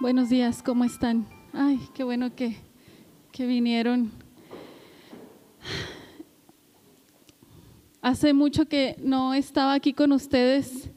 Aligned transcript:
Buenos 0.00 0.28
días, 0.28 0.62
¿cómo 0.62 0.84
están? 0.84 1.26
Ay, 1.52 1.80
qué 1.92 2.04
bueno 2.04 2.32
que, 2.32 2.54
que 3.32 3.46
vinieron. 3.46 4.12
Hace 8.00 8.32
mucho 8.32 8.68
que 8.68 8.94
no 9.02 9.34
estaba 9.34 9.72
aquí 9.72 9.92
con 9.92 10.12
ustedes, 10.12 10.88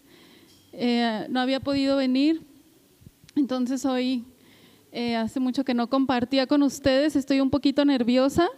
eh, 0.71 1.25
no 1.31 1.39
había 1.39 1.59
podido 1.59 1.97
venir, 1.97 2.45
entonces 3.35 3.85
hoy 3.85 4.23
eh, 4.91 5.15
hace 5.15 5.39
mucho 5.39 5.65
que 5.65 5.73
no 5.73 5.89
compartía 5.89 6.45
con 6.45 6.61
ustedes, 6.61 7.15
estoy 7.15 7.41
un 7.41 7.49
poquito 7.49 7.83
nerviosa 7.83 8.49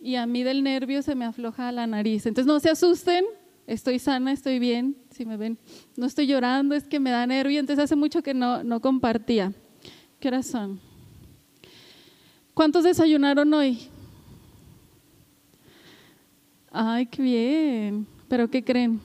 y 0.00 0.16
a 0.16 0.26
mí 0.26 0.42
del 0.42 0.64
nervio 0.64 1.00
se 1.00 1.14
me 1.14 1.26
afloja 1.26 1.70
la 1.70 1.86
nariz. 1.86 2.26
Entonces 2.26 2.48
no 2.48 2.58
se 2.58 2.70
asusten, 2.70 3.24
estoy 3.66 3.98
sana, 3.98 4.32
estoy 4.32 4.58
bien, 4.58 4.96
si 5.10 5.24
me 5.24 5.36
ven, 5.36 5.58
no 5.96 6.06
estoy 6.06 6.26
llorando, 6.26 6.74
es 6.74 6.86
que 6.86 7.00
me 7.00 7.10
da 7.10 7.26
nervio, 7.26 7.60
entonces 7.60 7.84
hace 7.84 7.96
mucho 7.96 8.22
que 8.22 8.34
no, 8.34 8.62
no 8.64 8.80
compartía. 8.80 9.52
¿Qué 10.20 10.28
horas 10.28 10.46
son? 10.46 10.80
¿Cuántos 12.54 12.84
desayunaron 12.84 13.52
hoy? 13.52 13.88
Ay, 16.70 17.06
qué 17.06 17.22
bien. 17.22 18.06
Pero 18.28 18.48
¿qué 18.48 18.64
creen? 18.64 19.00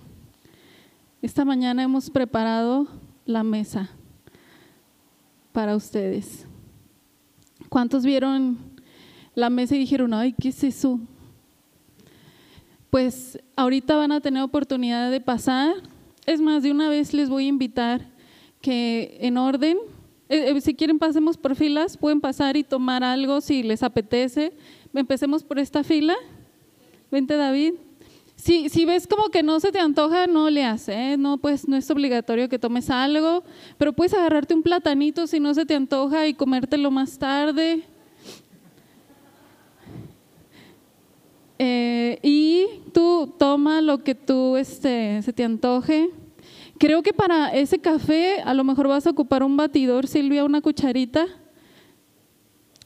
Esta 1.22 1.46
mañana 1.46 1.84
hemos 1.84 2.10
preparado 2.10 2.88
la 3.26 3.44
mesa 3.44 3.90
para 5.52 5.76
ustedes. 5.76 6.48
¿Cuántos 7.70 8.06
vieron 8.06 8.58
la 9.36 9.50
mesa 9.50 9.76
y 9.76 9.80
dijeron, 9.80 10.14
ay, 10.14 10.34
¿qué 10.34 10.50
es 10.50 10.64
eso? 10.64 11.00
Pues 12.90 13.40
ahorita 13.56 13.96
van 13.96 14.12
a 14.12 14.22
tener 14.22 14.42
oportunidad 14.44 15.12
de 15.12 15.22
pasar. 15.22 15.76
Es 16.26 16.42
más, 16.42 16.64
de 16.64 16.72
una 16.72 16.90
vez 16.90 17.14
les 17.14 17.30
voy 17.30 17.46
a 17.46 17.50
invitar 17.50 18.08
que 18.62 19.18
en 19.22 19.38
orden, 19.38 19.78
eh, 20.28 20.52
eh, 20.56 20.62
si 20.62 20.74
quieren 20.74 21.00
pasemos 21.00 21.38
por 21.38 21.56
filas, 21.56 21.98
pueden 21.98 22.20
pasar 22.20 22.58
y 22.58 22.64
tomar 22.64 23.04
algo 23.04 23.42
si 23.42 23.64
les 23.64 23.84
apetece. 23.84 24.54
Empecemos 24.94 25.44
por 25.44 25.60
esta 25.60 25.84
fila. 25.84 26.16
Vente 27.12 27.36
David. 27.36 27.74
Si, 28.36 28.70
si 28.70 28.86
ves 28.86 29.06
como 29.06 29.30
que 29.30 29.44
no 29.44 29.60
se 29.60 29.72
te 29.72 29.80
antoja, 29.80 30.26
no 30.26 30.50
le 30.50 30.64
haces, 30.64 30.96
¿eh? 30.96 31.18
no, 31.18 31.38
pues 31.38 31.68
no 31.68 31.76
es 31.76 31.92
obligatorio 31.92 32.48
que 32.48 32.58
tomes 32.58 32.90
algo, 32.90 33.44
pero 33.78 33.92
puedes 33.92 34.14
agarrarte 34.14 34.54
un 34.54 34.64
platanito 34.64 35.28
si 35.28 35.42
no 35.42 35.54
se 35.54 35.66
te 35.66 35.76
antoja 35.76 36.26
y 36.26 36.34
comértelo 36.34 36.90
más 36.90 37.20
tarde. 37.20 37.84
Eh, 41.62 42.20
y 42.24 42.68
tú 42.94 43.36
toma 43.38 43.82
lo 43.82 44.02
que 44.04 44.16
tú 44.16 44.56
este, 44.56 45.22
se 45.22 45.34
te 45.34 45.44
antoje. 45.44 46.10
Creo 46.78 47.04
que 47.04 47.12
para 47.12 47.50
ese 47.50 47.80
café 47.80 48.42
a 48.42 48.54
lo 48.54 48.64
mejor 48.64 48.88
vas 48.88 49.06
a 49.06 49.10
ocupar 49.10 49.44
un 49.44 49.58
batidor, 49.58 50.08
Silvia, 50.08 50.46
una 50.46 50.62
cucharita. 50.62 51.28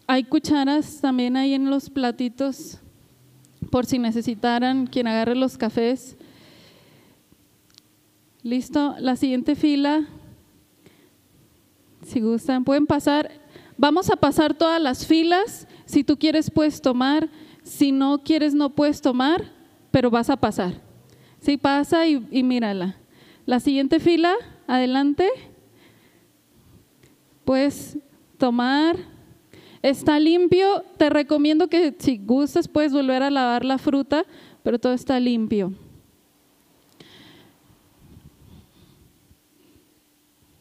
Hay 0.08 0.24
cucharas 0.24 1.00
también 1.00 1.38
ahí 1.38 1.54
en 1.54 1.70
los 1.70 1.92
platitos 1.92 2.80
por 3.70 3.86
si 3.86 4.00
necesitaran 4.00 4.88
quien 4.88 5.08
agarre 5.08 5.36
los 5.36 5.58
cafés. 5.58 6.18
Listo, 8.42 8.96
la 9.00 9.16
siguiente 9.16 9.56
fila, 9.56 10.08
si 12.06 12.20
gustan, 12.20 12.64
pueden 12.64 12.88
pasar. 12.88 13.32
Vamos 13.78 14.10
a 14.10 14.16
pasar 14.16 14.54
todas 14.54 14.82
las 14.82 15.06
filas. 15.06 15.68
Si 15.86 16.04
tú 16.04 16.18
quieres, 16.18 16.52
puedes 16.52 16.82
tomar. 16.82 17.30
Si 17.64 17.92
no 17.92 18.24
quieres, 18.24 18.54
no 18.54 18.70
puedes 18.70 19.02
tomar, 19.02 19.52
pero 19.92 20.10
vas 20.10 20.30
a 20.30 20.38
pasar. 20.38 20.82
Sí, 21.40 21.58
pasa 21.58 22.06
y, 22.08 22.26
y 22.32 22.44
mírala. 22.44 22.98
La 23.46 23.60
siguiente 23.60 24.00
fila, 24.00 24.36
adelante. 24.68 25.30
Puedes 27.46 27.98
tomar, 28.38 28.98
Está 29.84 30.18
limpio, 30.18 30.86
te 30.96 31.10
recomiendo 31.10 31.68
que 31.68 31.94
si 32.00 32.18
gustas 32.18 32.70
puedes 32.70 32.94
volver 32.94 33.22
a 33.22 33.30
lavar 33.30 33.66
la 33.66 33.78
fruta, 33.78 34.26
pero 34.64 34.80
todo 34.80 34.94
está 34.94 35.20
limpio. 35.20 35.74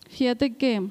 Fíjate 0.08 0.56
que 0.56 0.90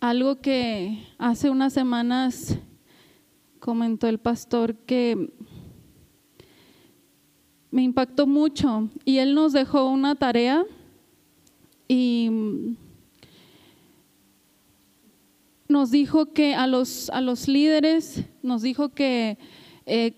algo 0.00 0.40
que 0.40 1.06
hace 1.18 1.50
unas 1.50 1.74
semanas 1.74 2.56
comentó 3.60 4.08
el 4.08 4.18
pastor 4.18 4.74
que 4.74 5.32
me 7.70 7.82
impactó 7.82 8.26
mucho 8.26 8.88
y 9.04 9.18
él 9.18 9.34
nos 9.34 9.52
dejó 9.52 9.88
una 9.88 10.16
tarea 10.16 10.64
y 11.86 12.30
nos 15.68 15.90
dijo 15.90 16.32
que 16.32 16.54
a 16.54 16.66
los, 16.66 17.10
a 17.10 17.20
los 17.20 17.46
líderes, 17.46 18.24
nos 18.42 18.62
dijo 18.62 18.88
que 18.88 19.38
eh, 19.86 20.14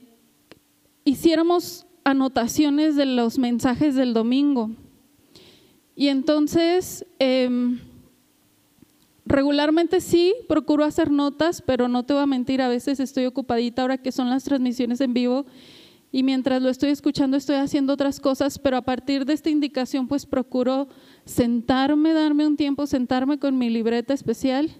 hiciéramos 1.05 1.87
anotaciones 2.05 2.97
de 2.97 3.07
los 3.07 3.39
mensajes 3.39 3.95
del 3.95 4.15
domingo. 4.15 4.71
Y 5.95 6.09
entonces, 6.09 7.07
em, 7.19 7.81
regularmente 9.25 10.01
sí, 10.01 10.35
procuro 10.49 10.85
hacer 10.85 11.11
notas, 11.11 11.63
pero 11.63 11.89
no 11.89 12.05
te 12.05 12.15
voy 12.15 12.23
a 12.23 12.27
mentir, 12.27 12.63
a 12.63 12.69
veces 12.69 13.01
estoy 13.01 13.27
ocupadita 13.27 13.83
ahora 13.83 13.99
que 13.99 14.13
son 14.13 14.31
las 14.31 14.45
transmisiones 14.45 15.01
en 15.01 15.15
vivo 15.15 15.47
y 16.11 16.23
mientras 16.23 16.61
lo 16.61 16.69
estoy 16.69 16.91
escuchando 16.91 17.39
estoy 17.39 17.57
haciendo 17.57 17.95
otras 17.95 18.21
cosas, 18.21 18.59
pero 18.59 18.77
a 18.77 18.83
partir 18.83 19.25
de 19.25 19.33
esta 19.33 19.49
indicación 19.49 20.09
pues 20.09 20.27
procuro 20.27 20.89
sentarme, 21.25 22.13
darme 22.13 22.47
un 22.47 22.57
tiempo, 22.57 22.87
sentarme 22.87 23.39
con 23.39 23.57
mi 23.57 23.71
libreta 23.71 24.13
especial 24.13 24.71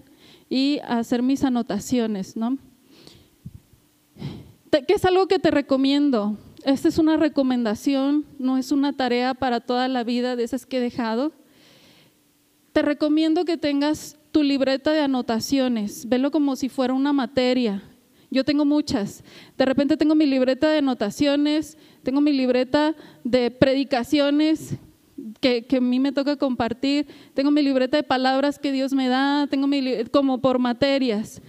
y 0.49 0.79
hacer 0.87 1.23
mis 1.23 1.43
anotaciones, 1.43 2.37
¿no? 2.37 2.59
¿Qué 4.69 4.93
es 4.93 5.05
algo 5.05 5.27
que 5.27 5.39
te 5.39 5.51
recomiendo? 5.51 6.37
Esta 6.65 6.87
es 6.87 6.97
una 6.97 7.17
recomendación, 7.17 8.25
no 8.39 8.57
es 8.57 8.71
una 8.71 8.93
tarea 8.93 9.33
para 9.33 9.59
toda 9.59 9.87
la 9.87 10.03
vida 10.03 10.35
de 10.35 10.43
esas 10.43 10.65
que 10.65 10.77
he 10.77 10.81
dejado. 10.81 11.31
Te 12.71 12.81
recomiendo 12.81 13.45
que 13.45 13.57
tengas 13.57 14.17
tu 14.33 14.43
libreta 14.43 14.91
de 14.91 14.99
anotaciones, 14.99 16.09
velo 16.09 16.31
como 16.31 16.55
si 16.55 16.67
fuera 16.67 16.93
una 16.95 17.13
materia. 17.13 17.83
Yo 18.31 18.43
tengo 18.43 18.65
muchas. 18.65 19.23
De 19.55 19.63
repente 19.63 19.95
tengo 19.95 20.15
mi 20.15 20.25
libreta 20.25 20.67
de 20.69 20.79
anotaciones, 20.79 21.77
tengo 22.01 22.19
mi 22.19 22.33
libreta 22.33 22.95
de 23.23 23.51
predicaciones, 23.51 24.75
que, 25.39 25.67
a 25.77 25.79
mí 25.79 25.99
me 25.99 26.11
toca 26.11 26.35
compartir, 26.35 27.05
tengo 27.35 27.51
mi 27.51 27.61
libreta 27.61 27.97
de 27.97 28.03
palabras 28.03 28.57
que 28.57 28.71
Dios 28.71 28.91
me 28.93 29.07
da, 29.07 29.45
tengo 29.45 29.67
mi, 29.67 30.03
como 30.05 30.41
por 30.41 30.57
materias. 30.57 31.39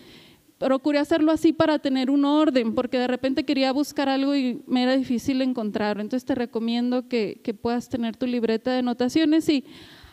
Procuré 0.58 0.98
hacerlo 0.98 1.32
así 1.32 1.54
para 1.54 1.78
tener 1.78 2.10
un 2.10 2.26
orden, 2.26 2.74
porque 2.74 2.98
de 2.98 3.06
repente 3.06 3.44
quería 3.44 3.72
buscar 3.72 4.10
algo 4.10 4.36
y 4.36 4.62
me 4.66 4.82
era 4.82 4.94
difícil 4.94 5.40
encontrarlo. 5.40 6.02
Entonces 6.02 6.26
te 6.26 6.34
recomiendo 6.34 7.08
que, 7.08 7.40
que 7.42 7.54
puedas 7.54 7.88
tener 7.88 8.14
tu 8.14 8.26
libreta 8.26 8.70
de 8.72 8.80
anotaciones. 8.80 9.48
Y 9.48 9.64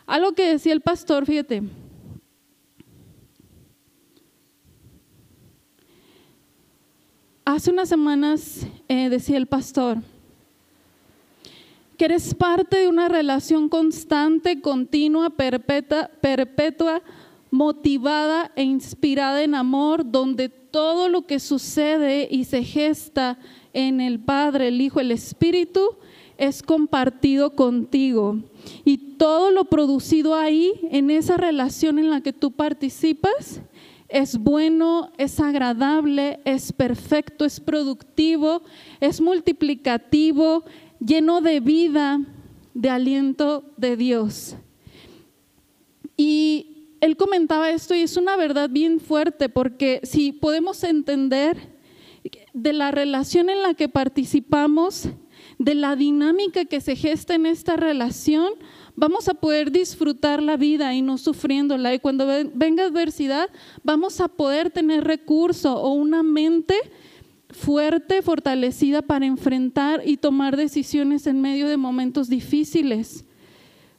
algo 0.06 0.32
que 0.32 0.52
decía 0.52 0.72
el 0.72 0.80
pastor, 0.80 1.26
fíjate, 1.26 1.62
hace 7.54 7.70
unas 7.70 7.88
semanas 7.88 8.66
eh, 8.88 9.10
decía 9.10 9.36
el 9.36 9.46
pastor, 9.46 9.98
que 11.98 12.06
eres 12.06 12.34
parte 12.34 12.78
de 12.78 12.88
una 12.88 13.08
relación 13.08 13.68
constante, 13.68 14.60
continua, 14.60 15.30
perpetua, 15.30 16.10
perpetua, 16.20 17.02
motivada 17.50 18.50
e 18.56 18.62
inspirada 18.62 19.42
en 19.42 19.54
amor, 19.54 20.10
donde 20.10 20.48
todo 20.48 21.10
lo 21.10 21.26
que 21.26 21.38
sucede 21.38 22.26
y 22.30 22.44
se 22.44 22.64
gesta 22.64 23.38
en 23.74 24.00
el 24.00 24.18
Padre, 24.18 24.68
el 24.68 24.80
Hijo, 24.80 25.00
el 25.00 25.10
Espíritu, 25.10 25.96
es 26.38 26.62
compartido 26.62 27.54
contigo. 27.54 28.38
Y 28.84 28.96
todo 29.18 29.50
lo 29.50 29.66
producido 29.66 30.34
ahí, 30.34 30.72
en 30.90 31.10
esa 31.10 31.36
relación 31.36 31.98
en 31.98 32.08
la 32.08 32.22
que 32.22 32.32
tú 32.32 32.52
participas, 32.52 33.60
es 34.12 34.36
bueno, 34.38 35.10
es 35.16 35.40
agradable, 35.40 36.40
es 36.44 36.72
perfecto, 36.72 37.44
es 37.44 37.60
productivo, 37.60 38.62
es 39.00 39.20
multiplicativo, 39.20 40.64
lleno 41.00 41.40
de 41.40 41.60
vida, 41.60 42.20
de 42.74 42.90
aliento 42.90 43.64
de 43.76 43.96
Dios. 43.96 44.56
Y 46.16 46.96
él 47.00 47.16
comentaba 47.16 47.70
esto 47.70 47.94
y 47.94 48.02
es 48.02 48.16
una 48.16 48.36
verdad 48.36 48.70
bien 48.70 49.00
fuerte 49.00 49.48
porque 49.48 50.00
si 50.04 50.30
podemos 50.30 50.84
entender 50.84 51.72
de 52.52 52.72
la 52.72 52.90
relación 52.90 53.50
en 53.50 53.62
la 53.62 53.74
que 53.74 53.88
participamos, 53.88 55.08
de 55.58 55.74
la 55.74 55.96
dinámica 55.96 56.64
que 56.64 56.80
se 56.80 56.96
gesta 56.96 57.34
en 57.34 57.46
esta 57.46 57.76
relación, 57.76 58.52
vamos 58.96 59.28
a 59.28 59.34
poder 59.34 59.70
disfrutar 59.70 60.42
la 60.42 60.56
vida 60.56 60.94
y 60.94 61.02
no 61.02 61.18
sufriéndola. 61.18 61.94
Y 61.94 61.98
cuando 61.98 62.26
venga 62.54 62.84
adversidad, 62.84 63.48
vamos 63.82 64.20
a 64.20 64.28
poder 64.28 64.70
tener 64.70 65.04
recurso 65.04 65.74
o 65.74 65.92
una 65.92 66.22
mente 66.22 66.74
fuerte, 67.50 68.22
fortalecida 68.22 69.02
para 69.02 69.26
enfrentar 69.26 70.02
y 70.04 70.16
tomar 70.16 70.56
decisiones 70.56 71.26
en 71.26 71.40
medio 71.40 71.68
de 71.68 71.76
momentos 71.76 72.28
difíciles. 72.28 73.24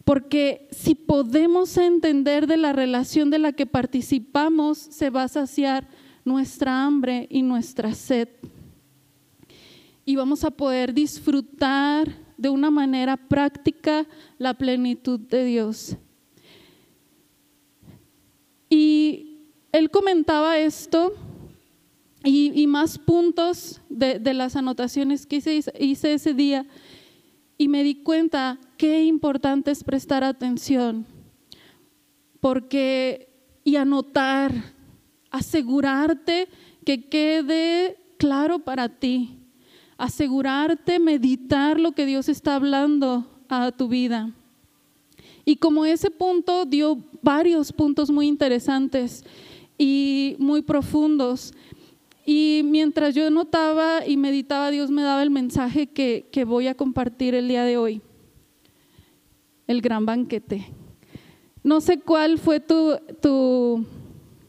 Porque 0.03 0.67
si 0.71 0.95
podemos 0.95 1.77
entender 1.77 2.47
de 2.47 2.57
la 2.57 2.73
relación 2.73 3.29
de 3.29 3.39
la 3.39 3.53
que 3.53 3.65
participamos, 3.65 4.77
se 4.77 5.09
va 5.09 5.23
a 5.23 5.29
saciar 5.29 5.87
nuestra 6.25 6.83
hambre 6.83 7.27
y 7.29 7.41
nuestra 7.41 7.93
sed. 7.93 8.27
Y 10.05 10.17
vamos 10.17 10.43
a 10.43 10.51
poder 10.51 10.93
disfrutar 10.93 12.22
de 12.43 12.49
una 12.49 12.69
manera 12.69 13.15
práctica 13.15 14.05
la 14.37 14.53
plenitud 14.53 15.17
de 15.17 15.45
Dios. 15.45 15.95
Y 18.69 19.47
él 19.71 19.89
comentaba 19.89 20.57
esto 20.57 21.13
y, 22.21 22.67
más 22.67 22.97
puntos 22.97 23.79
de, 23.87 24.19
las 24.33 24.57
anotaciones 24.57 25.25
que 25.25 25.37
hice 25.37 26.13
ese 26.13 26.33
día 26.33 26.65
y 27.57 27.69
me 27.69 27.81
di 27.81 27.95
cuenta 27.95 28.59
qué 28.77 29.05
importante 29.05 29.71
es 29.71 29.81
prestar 29.81 30.25
atención, 30.25 31.05
porque 32.41 33.29
y 33.63 33.77
anotar, 33.77 34.51
asegurarte 35.31 36.49
que 36.85 37.07
quede 37.07 37.97
claro 38.17 38.59
para 38.59 38.89
ti, 38.89 39.42
asegurarte, 39.97 40.99
meditar 40.99 41.79
lo 41.79 41.91
que 41.91 42.05
Dios 42.05 42.29
está 42.29 42.55
hablando 42.55 43.25
a 43.49 43.71
tu 43.71 43.87
vida. 43.87 44.31
Y 45.45 45.57
como 45.57 45.85
ese 45.85 46.09
punto 46.09 46.65
dio 46.65 46.97
varios 47.21 47.71
puntos 47.71 48.09
muy 48.09 48.27
interesantes 48.27 49.23
y 49.77 50.35
muy 50.39 50.61
profundos, 50.61 51.53
y 52.25 52.61
mientras 52.63 53.15
yo 53.15 53.29
notaba 53.29 54.07
y 54.07 54.15
meditaba, 54.15 54.71
Dios 54.71 54.89
me 54.89 55.03
daba 55.03 55.23
el 55.23 55.29
mensaje 55.29 55.87
que, 55.87 56.45
voy 56.45 56.67
a 56.67 56.75
compartir 56.75 57.35
el 57.35 57.49
día 57.49 57.63
de 57.65 57.77
hoy, 57.77 58.01
el 59.67 59.81
gran 59.81 60.05
banquete. 60.05 60.65
No 61.63 61.81
sé 61.81 61.99
cuál 61.99 62.37
fue 62.39 62.59
tu, 62.61 62.97
tu 63.21 63.85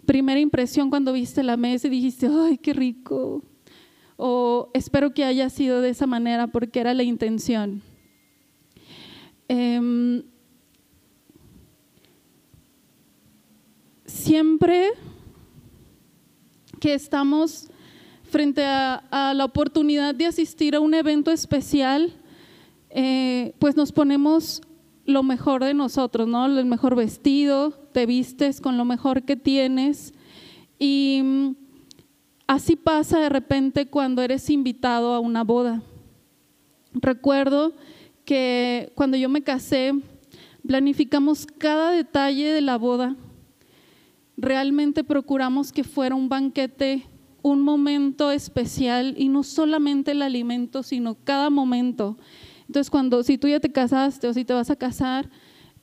primera 0.06 0.38
impresión 0.38 0.90
cuando 0.90 1.12
viste 1.12 1.42
la 1.42 1.56
mesa 1.56 1.88
y 1.88 1.90
dijiste, 1.90 2.28
ay, 2.28 2.58
qué 2.58 2.72
rico. 2.72 3.42
O 4.16 4.70
espero 4.74 5.12
que 5.12 5.24
haya 5.24 5.50
sido 5.50 5.80
de 5.80 5.90
esa 5.90 6.06
manera 6.06 6.46
porque 6.46 6.80
era 6.80 6.94
la 6.94 7.02
intención. 7.02 7.82
Em, 9.48 10.22
siempre 14.06 14.90
que 16.80 16.94
estamos 16.94 17.68
frente 18.30 18.64
a, 18.64 19.32
la 19.34 19.44
oportunidad 19.44 20.14
de 20.14 20.26
asistir 20.26 20.74
a 20.74 20.80
un 20.80 20.94
evento 20.94 21.30
especial, 21.30 22.12
eh, 22.90 23.54
pues 23.58 23.76
nos 23.76 23.92
ponemos 23.92 24.60
lo 25.04 25.22
mejor 25.22 25.62
de 25.62 25.74
nosotros, 25.74 26.26
¿no? 26.26 26.46
El 26.46 26.64
mejor 26.64 26.96
vestido, 26.96 27.70
te 27.92 28.06
vistes 28.06 28.60
con 28.60 28.76
lo 28.76 28.84
mejor 28.84 29.22
que 29.22 29.36
tienes. 29.36 30.14
Y 30.78 31.54
así 32.46 32.76
pasa 32.76 33.18
de 33.18 33.28
repente 33.28 33.86
cuando 33.86 34.22
eres 34.22 34.50
invitado 34.50 35.14
a 35.14 35.20
una 35.20 35.44
boda. 35.44 35.82
Recuerdo 36.92 37.72
que 38.24 38.92
cuando 38.94 39.16
yo 39.16 39.28
me 39.28 39.42
casé, 39.42 39.92
planificamos 40.66 41.46
cada 41.46 41.90
detalle 41.90 42.52
de 42.52 42.60
la 42.60 42.78
boda 42.78 43.16
realmente 44.36 45.04
procuramos 45.04 45.72
que 45.72 45.84
fuera 45.84 46.14
un 46.14 46.28
banquete, 46.28 47.06
un 47.42 47.62
momento 47.62 48.30
especial 48.30 49.14
y 49.16 49.28
no 49.28 49.42
solamente 49.42 50.12
el 50.12 50.22
alimento, 50.22 50.82
sino 50.82 51.16
cada 51.24 51.50
momento. 51.50 52.16
Entonces, 52.66 52.90
cuando 52.90 53.22
si 53.22 53.38
tú 53.38 53.48
ya 53.48 53.60
te 53.60 53.70
casaste 53.70 54.26
o 54.26 54.32
si 54.32 54.44
te 54.44 54.54
vas 54.54 54.70
a 54.70 54.76
casar, 54.76 55.28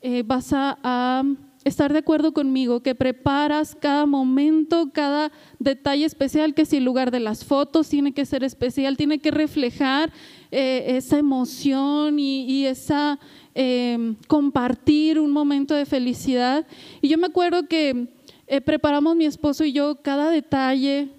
eh, 0.01 0.23
vas 0.25 0.51
a, 0.53 1.23
estar 1.63 1.93
de 1.93 1.99
acuerdo 1.99 2.33
conmigo 2.33 2.81
que 2.81 2.95
preparas 2.95 3.75
cada 3.79 4.05
momento, 4.05 4.91
cada 4.91 5.31
detalle 5.59 6.05
especial, 6.05 6.53
que 6.53 6.65
si 6.65 6.77
el 6.77 6.85
lugar 6.85 7.11
de 7.11 7.19
las 7.19 7.45
fotos 7.45 7.89
tiene 7.89 8.13
que 8.13 8.25
ser 8.25 8.43
especial, 8.43 8.97
tiene 8.97 9.19
que 9.19 9.31
reflejar 9.31 10.11
eh, 10.51 10.97
esa 10.97 11.19
emoción 11.19 12.17
y, 12.19 12.65
esa 12.65 13.19
eh, 13.53 14.15
compartir 14.27 15.19
un 15.19 15.31
momento 15.31 15.75
de 15.75 15.85
felicidad. 15.85 16.65
Y 17.01 17.09
yo 17.09 17.17
me 17.17 17.27
acuerdo 17.27 17.67
que 17.67 18.07
eh, 18.47 18.59
preparamos 18.59 19.15
mi 19.15 19.25
esposo 19.25 19.63
y 19.63 19.71
yo 19.71 20.01
cada 20.01 20.29
detalle. 20.29 21.09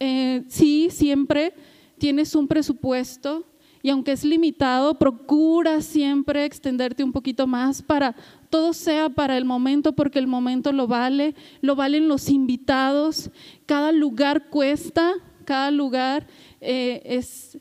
Eh, 0.00 0.42
sí, 0.48 0.88
siempre 0.90 1.54
tienes 1.96 2.34
un 2.34 2.46
presupuesto 2.46 3.46
y 3.82 3.88
aunque 3.88 4.12
es 4.12 4.22
limitado, 4.22 4.98
procura 4.98 5.80
siempre 5.80 6.44
extenderte 6.44 7.02
un 7.02 7.12
poquito 7.12 7.46
más 7.46 7.80
para 7.80 8.14
todo 8.54 8.72
sea 8.72 9.08
para 9.08 9.36
el 9.36 9.44
momento, 9.44 9.94
porque 9.94 10.20
el 10.20 10.28
momento 10.28 10.70
lo 10.70 10.86
vale, 10.86 11.34
lo 11.60 11.74
valen 11.74 12.06
los 12.06 12.30
invitados, 12.30 13.30
cada 13.66 13.90
lugar 13.90 14.48
cuesta, 14.48 15.12
cada 15.44 15.72
lugar 15.72 16.28
eh, 16.60 17.02
es, 17.04 17.58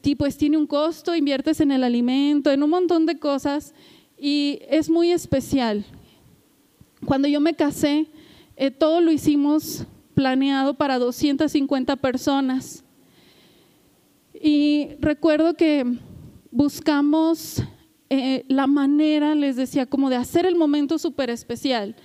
tipo, 0.00 0.24
es, 0.24 0.38
tiene 0.38 0.56
un 0.56 0.66
costo, 0.66 1.14
inviertes 1.14 1.60
en 1.60 1.70
el 1.70 1.84
alimento, 1.84 2.50
en 2.50 2.62
un 2.62 2.70
montón 2.70 3.04
de 3.04 3.18
cosas 3.18 3.74
y 4.18 4.60
es 4.70 4.88
muy 4.88 5.12
especial. 5.12 5.84
Cuando 7.04 7.28
yo 7.28 7.38
me 7.38 7.52
casé, 7.52 8.06
eh, 8.56 8.70
todo 8.70 9.02
lo 9.02 9.12
hicimos 9.12 9.84
planeado 10.14 10.72
para 10.72 10.98
250 10.98 11.96
personas. 11.96 12.82
Y 14.32 14.92
recuerdo 14.98 15.52
que 15.58 15.84
buscamos 16.50 17.62
eh, 18.14 18.44
la 18.48 18.66
manera, 18.66 19.34
les 19.34 19.56
decía, 19.56 19.86
como 19.86 20.10
de 20.10 20.16
hacer 20.16 20.44
el 20.44 20.54
momento 20.54 20.98
súper 20.98 21.30
especial. 21.30 21.96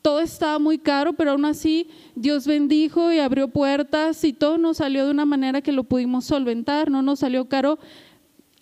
Todo 0.00 0.20
estaba 0.20 0.60
muy 0.60 0.78
caro, 0.78 1.14
pero 1.14 1.32
aún 1.32 1.44
así 1.44 1.88
Dios 2.14 2.46
bendijo 2.46 3.12
y 3.12 3.18
abrió 3.18 3.48
puertas 3.48 4.22
y 4.22 4.32
todo 4.32 4.58
nos 4.58 4.76
salió 4.76 5.04
de 5.04 5.10
una 5.10 5.24
manera 5.24 5.60
que 5.60 5.72
lo 5.72 5.82
pudimos 5.82 6.24
solventar, 6.24 6.88
no 6.88 7.02
nos 7.02 7.18
salió 7.18 7.48
caro, 7.48 7.80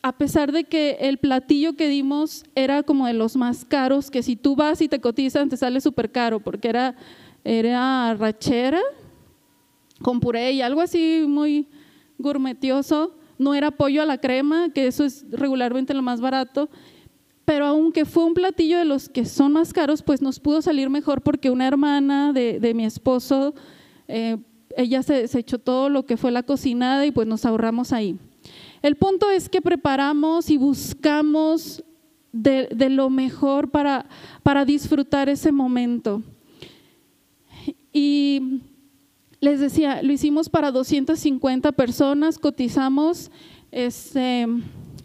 a 0.00 0.17
pesar 0.17 0.50
de 0.50 0.64
que 0.64 0.96
el 1.00 1.19
platillo 1.19 1.75
que 1.75 1.88
dimos 1.88 2.44
era 2.55 2.82
como 2.82 3.06
de 3.06 3.12
los 3.12 3.37
más 3.37 3.67
caros, 3.67 4.11
que 4.11 4.23
si 4.23 4.34
tú 4.34 4.56
vas 4.56 4.81
y 4.81 4.88
te 4.88 4.99
cotizan 4.99 5.50
te 5.50 5.58
sale 5.58 5.82
súper 5.82 6.11
caro, 6.11 6.41
porque 6.41 6.70
era, 6.70 6.96
era 7.44 8.14
rachera 8.14 8.81
con 10.00 10.20
puré 10.20 10.52
y 10.52 10.62
algo 10.62 10.81
así 10.81 11.26
muy 11.29 11.69
gourmetioso. 12.17 13.18
No 13.39 13.55
era 13.55 13.71
pollo 13.71 14.03
a 14.03 14.07
la 14.07 14.19
crema, 14.19 14.71
que 14.73 14.87
eso 14.87 15.05
es 15.05 15.25
regularmente 15.31 15.95
lo 15.95 16.03
más 16.03 16.21
barato, 16.21 16.69
pero 17.49 17.65
aunque 17.65 18.05
fue 18.05 18.25
un 18.25 18.35
platillo 18.35 18.79
de 18.79 18.85
los 18.85 19.09
que 19.09 19.25
son 19.25 19.53
más 19.53 19.73
caros, 19.73 20.03
pues 20.03 20.21
nos 20.21 20.39
pudo 20.39 20.61
salir 20.61 20.91
mejor 20.91 21.23
porque 21.23 21.51
una 21.51 21.67
hermana 21.67 22.35
de, 22.35 22.73
mi 22.75 22.85
esposo, 22.85 23.55
eh, 24.07 24.37
ella 24.77 25.03
se, 25.03 25.25
echó 25.39 25.59
todo 25.59 25.89
lo 25.89 26.05
que 26.05 26.19
fue 26.19 26.31
la 26.31 26.43
cocinada 26.43 27.07
y 27.07 27.11
pues 27.11 27.27
nos 27.27 27.47
ahorramos 27.47 27.95
ahí. 27.95 28.19
El 28.83 28.97
punto 28.97 29.31
es 29.31 29.49
que 29.49 29.63
preparamos 29.63 30.51
y 30.51 30.59
buscamos 30.59 31.83
de, 32.33 32.69
lo 32.91 33.09
mejor 33.09 33.71
para, 33.71 34.07
para 34.43 34.67
disfrutar 34.67 35.31
ese 35.31 35.51
momento. 35.51 36.23
Y 37.95 38.61
les 39.41 39.61
decía, 39.61 40.03
lo 40.03 40.13
hicimos 40.13 40.49
para 40.49 40.71
250 40.71 41.73
personas, 41.73 42.39
cotizamos 42.39 43.31
este, 43.71 44.47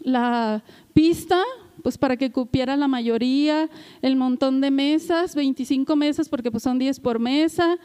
la 0.02 0.64
pista, 0.92 1.40
pues 1.82 1.98
para 1.98 2.16
que 2.16 2.32
cupiera 2.32 2.76
la 2.76 2.88
mayoría, 2.88 3.68
el 4.02 4.16
montón 4.16 4.60
de 4.60 4.70
mesas, 4.70 5.34
25 5.34 5.96
mesas 5.96 6.28
porque 6.28 6.50
pues 6.50 6.62
son 6.62 6.78
10 6.78 7.00
por 7.00 7.18
mesa, 7.18 7.78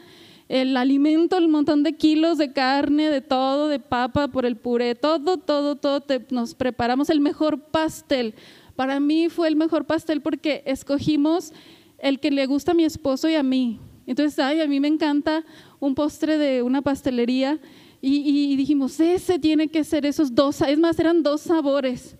el 0.48 0.76
alimento, 0.76 1.36
el 1.36 1.48
montón 1.48 1.84
de 1.84 1.92
kilos 1.92 2.36
de 2.38 2.52
carne, 2.52 3.10
de 3.10 3.20
todo, 3.20 3.68
de 3.68 3.78
papa, 3.78 4.28
por 4.28 4.46
el 4.46 4.56
puré, 4.56 4.96
todo, 4.96 5.36
todo, 5.36 5.76
todo, 5.76 6.02
nos 6.30 6.54
preparamos 6.54 7.10
el 7.10 7.20
mejor 7.20 7.60
pastel. 7.60 8.34
Para 8.74 8.98
mí 8.98 9.28
fue 9.28 9.46
el 9.46 9.54
mejor 9.54 9.84
pastel 9.84 10.22
porque 10.22 10.64
escogimos 10.66 11.52
el 11.98 12.18
que 12.18 12.32
le 12.32 12.46
gusta 12.46 12.72
a 12.72 12.74
mi 12.74 12.84
esposo 12.84 13.28
y 13.28 13.34
a 13.34 13.42
mí. 13.44 13.78
Entonces, 14.06 14.38
ay, 14.40 14.60
a 14.60 14.66
mí 14.66 14.80
me 14.80 14.88
encanta 14.88 15.44
un 15.80 15.94
postre 15.94 16.38
de 16.38 16.62
una 16.62 16.82
pastelería 16.82 17.58
y, 18.02 18.56
dijimos, 18.56 18.98
ese 18.98 19.38
tiene 19.38 19.68
que 19.68 19.84
ser 19.84 20.06
esos 20.06 20.34
dos, 20.34 20.62
es 20.62 20.78
más, 20.78 20.98
eran 20.98 21.22
dos 21.22 21.42
sabores. 21.42 22.16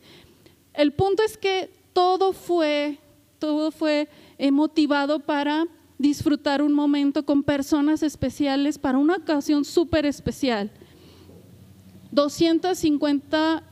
El 0.75 0.93
punto 0.93 1.23
es 1.23 1.39
que 1.39 1.71
todo 1.95 2.35
fue, 2.35 2.99
todo 3.39 3.71
fue 3.71 4.09
eh, 4.37 4.51
motivado 4.51 5.21
para 5.21 5.67
disfrutar 5.97 6.61
un 6.61 6.75
momento 6.75 7.25
con 7.25 7.43
personas 7.43 8.03
especiales 8.03 8.79
para 8.79 8.99
una 8.99 9.17
ocasión 9.17 9.65
súper 9.65 10.05
especial. 10.05 10.71
250 12.11 13.63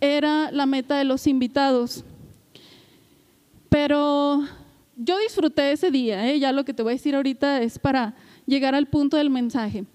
era 0.00 0.50
la 0.50 0.66
meta 0.66 0.96
de 0.96 1.04
los 1.04 1.26
invitados. 1.26 2.04
Pero 3.68 4.44
yo 4.96 5.18
disfruté 5.18 5.72
ese 5.72 5.90
día, 5.90 6.28
¿eh? 6.28 6.38
ya 6.38 6.52
lo 6.52 6.64
que 6.64 6.74
te 6.74 6.82
voy 6.82 6.92
a 6.92 6.96
decir 6.96 7.14
ahorita 7.14 7.62
es 7.62 7.78
para 7.78 8.14
llegar 8.50 8.74
al 8.74 8.88
punto 8.88 9.16
del 9.16 9.30
mensaje. 9.30 9.86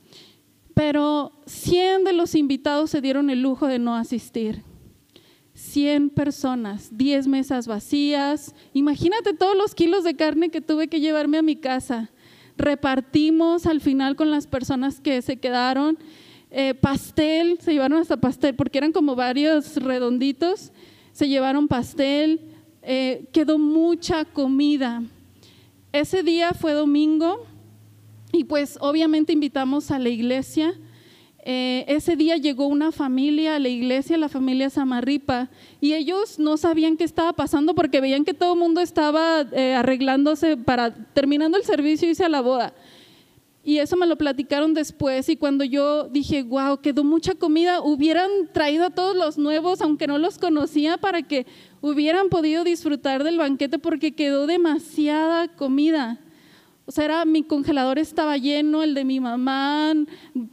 Pero 0.74 1.32
100 1.46 2.04
de 2.04 2.14
los 2.14 2.34
invitados 2.34 2.90
se 2.90 3.02
dieron 3.02 3.30
el 3.30 3.42
lujo 3.42 3.68
de 3.68 3.78
no 3.78 3.96
asistir. 3.96 4.64
100 5.54 6.10
personas, 6.10 6.90
10 6.98 7.28
mesas 7.28 7.68
vacías. 7.68 8.54
Imagínate 8.74 9.34
todos 9.34 9.56
los 9.56 9.74
kilos 9.74 10.04
de 10.04 10.16
carne 10.16 10.50
que 10.50 10.60
tuve 10.60 10.90
que 10.90 11.00
llevarme 11.00 11.38
a 11.38 11.42
mi 11.42 11.56
casa. 11.56 12.10
Repartimos 12.58 13.66
al 13.66 13.80
final 13.80 14.16
con 14.16 14.32
las 14.32 14.48
personas 14.48 15.00
que 15.00 15.22
se 15.22 15.38
quedaron. 15.38 15.98
Eh, 16.52 16.74
pastel, 16.74 17.58
se 17.62 17.74
llevaron 17.74 18.00
hasta 18.00 18.18
pastel, 18.18 18.56
porque 18.56 18.78
eran 18.78 18.92
como 18.92 19.16
varios 19.16 19.78
redonditos. 19.78 20.74
Se 21.14 21.30
llevaron 21.30 21.70
pastel, 21.70 22.42
eh, 22.82 23.30
quedó 23.32 23.58
mucha 23.58 24.26
comida. 24.26 25.04
Ese 25.94 26.24
día 26.24 26.54
fue 26.54 26.74
domingo 26.74 27.46
y 28.36 28.44
pues 28.44 28.77
obviamente 28.82 29.34
invitamos 29.34 29.92
a 29.92 30.00
la 30.00 30.10
iglesia 30.10 30.75
eh, 31.48 31.86
ese 31.88 32.15
día 32.15 32.38
llegó 32.38 32.65
una 32.65 32.92
familia 32.92 33.56
a 33.56 33.60
la 33.60 33.70
iglesia, 33.70 34.18
la 34.18 34.30
familia 34.30 34.72
Samarripa, 34.72 35.51
y 35.80 35.94
ellos 35.94 36.39
no 36.39 36.58
sabían 36.58 36.98
qué 36.98 37.04
estaba 37.04 37.34
pasando 37.34 37.75
porque 37.75 38.01
veían 38.01 38.25
que 38.25 38.34
todo 38.34 38.54
el 38.54 38.60
mundo 38.60 38.82
estaba 38.82 39.42
eh, 39.51 39.75
arreglándose 39.75 40.58
para 40.58 40.92
terminando 41.13 41.56
el 41.56 41.63
servicio 41.63 42.08
y 42.08 42.12
irse 42.12 42.25
a 42.25 42.30
la 42.30 42.42
boda. 42.42 42.74
Y 43.63 43.77
eso 43.77 43.96
me 43.96 44.08
lo 44.08 44.18
platicaron 44.18 44.74
después 44.74 45.30
y 45.30 45.38
cuando 45.38 45.63
yo 45.63 46.08
dije, 46.10 46.42
wow, 46.42 46.82
quedó 46.82 47.04
mucha 47.04 47.36
comida, 47.36 47.80
hubieran 47.80 48.30
traído 48.51 48.86
a 48.86 48.89
todos 48.89 49.15
los 49.15 49.38
nuevos, 49.38 49.82
aunque 49.82 50.08
no 50.08 50.18
los 50.18 50.39
conocía, 50.39 50.98
para 50.98 51.22
que 51.22 51.46
hubieran 51.80 52.30
podido 52.30 52.63
disfrutar 52.63 53.24
del 53.24 53.38
banquete 53.38 53.77
porque 53.77 54.15
quedó 54.15 54.48
demasiada 54.48 55.48
comida. 55.48 56.25
O 56.88 56.92
sea, 56.92 57.06
era, 57.06 57.25
mi 57.25 57.44
congelador 57.44 57.98
estaba 57.98 58.38
lleno, 58.38 58.84
el 58.84 58.94
de 58.94 59.04
mi 59.04 59.20
mamá, 59.20 59.94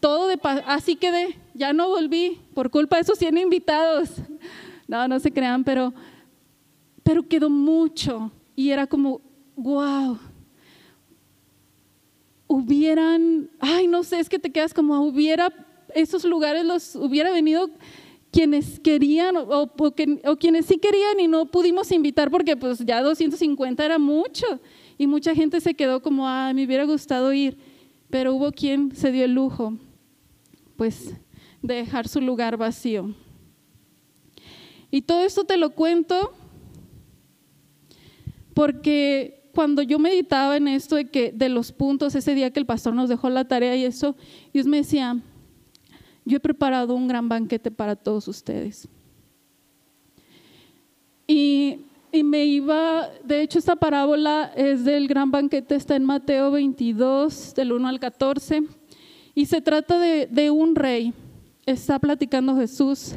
todo 0.00 0.28
de 0.28 0.38
así 0.66 0.96
quedé, 0.96 1.36
ya 1.52 1.74
no 1.74 1.88
volví 1.88 2.40
por 2.54 2.70
culpa 2.70 2.96
de 2.96 3.02
esos 3.02 3.18
100 3.18 3.36
invitados. 3.38 4.10
No, 4.88 5.06
no 5.08 5.20
se 5.20 5.30
crean, 5.30 5.62
pero, 5.62 5.92
pero 7.02 7.26
quedó 7.26 7.50
mucho 7.50 8.30
y 8.56 8.70
era 8.70 8.86
como, 8.86 9.20
wow. 9.56 10.18
Hubieran, 12.46 13.50
ay, 13.60 13.86
no 13.86 14.02
sé, 14.02 14.18
es 14.20 14.28
que 14.28 14.38
te 14.38 14.50
quedas 14.50 14.74
como, 14.74 15.00
hubiera, 15.00 15.52
esos 15.94 16.24
lugares 16.24 16.64
los 16.64 16.96
hubiera 16.96 17.30
venido 17.30 17.70
quienes 18.30 18.80
querían 18.80 19.36
o, 19.36 19.44
o, 19.44 20.36
quienes 20.36 20.66
sí 20.66 20.78
querían 20.78 21.20
y 21.20 21.28
no 21.28 21.46
pudimos 21.46 21.92
invitar 21.92 22.30
porque 22.30 22.56
pues 22.56 22.78
ya 22.80 23.02
250 23.02 23.84
era 23.84 23.98
mucho. 23.98 24.46
Y 25.02 25.08
mucha 25.08 25.34
gente 25.34 25.60
se 25.60 25.74
quedó 25.74 26.00
como, 26.00 26.28
ah, 26.28 26.52
me 26.54 26.64
hubiera 26.64 26.84
gustado 26.84 27.32
ir, 27.32 27.58
pero 28.08 28.34
hubo 28.34 28.52
quien 28.52 28.94
se 28.94 29.10
dio 29.10 29.24
el 29.24 29.34
lujo, 29.34 29.76
pues, 30.76 31.16
de 31.60 31.74
dejar 31.74 32.06
su 32.06 32.20
lugar 32.20 32.56
vacío. 32.56 33.12
Y 34.92 35.02
todo 35.02 35.24
esto 35.24 35.42
te 35.42 35.56
lo 35.56 35.70
cuento 35.70 36.32
porque 38.54 39.50
cuando 39.52 39.82
yo 39.82 39.98
meditaba 39.98 40.56
en 40.56 40.68
esto 40.68 40.94
de 40.94 41.06
que 41.06 41.32
de 41.32 41.48
los 41.48 41.72
puntos 41.72 42.14
ese 42.14 42.36
día 42.36 42.52
que 42.52 42.60
el 42.60 42.66
pastor 42.66 42.94
nos 42.94 43.08
dejó 43.08 43.28
la 43.28 43.48
tarea 43.48 43.74
y 43.74 43.84
eso, 43.84 44.14
Dios 44.54 44.68
me 44.68 44.76
decía, 44.76 45.20
yo 46.24 46.36
he 46.36 46.40
preparado 46.40 46.94
un 46.94 47.08
gran 47.08 47.28
banquete 47.28 47.72
para 47.72 47.96
todos 47.96 48.28
ustedes. 48.28 48.86
Y 51.26 51.86
y 52.12 52.22
me 52.22 52.44
iba, 52.44 53.08
de 53.24 53.40
hecho 53.40 53.58
esta 53.58 53.74
parábola 53.74 54.52
es 54.54 54.84
del 54.84 55.08
gran 55.08 55.30
banquete, 55.30 55.74
está 55.74 55.96
en 55.96 56.04
Mateo 56.04 56.50
22, 56.50 57.54
del 57.54 57.72
1 57.72 57.88
al 57.88 57.98
14, 57.98 58.62
y 59.34 59.46
se 59.46 59.62
trata 59.62 59.98
de, 59.98 60.50
un 60.50 60.74
rey. 60.74 61.14
Está 61.64 61.98
platicando 61.98 62.54
Jesús 62.56 63.14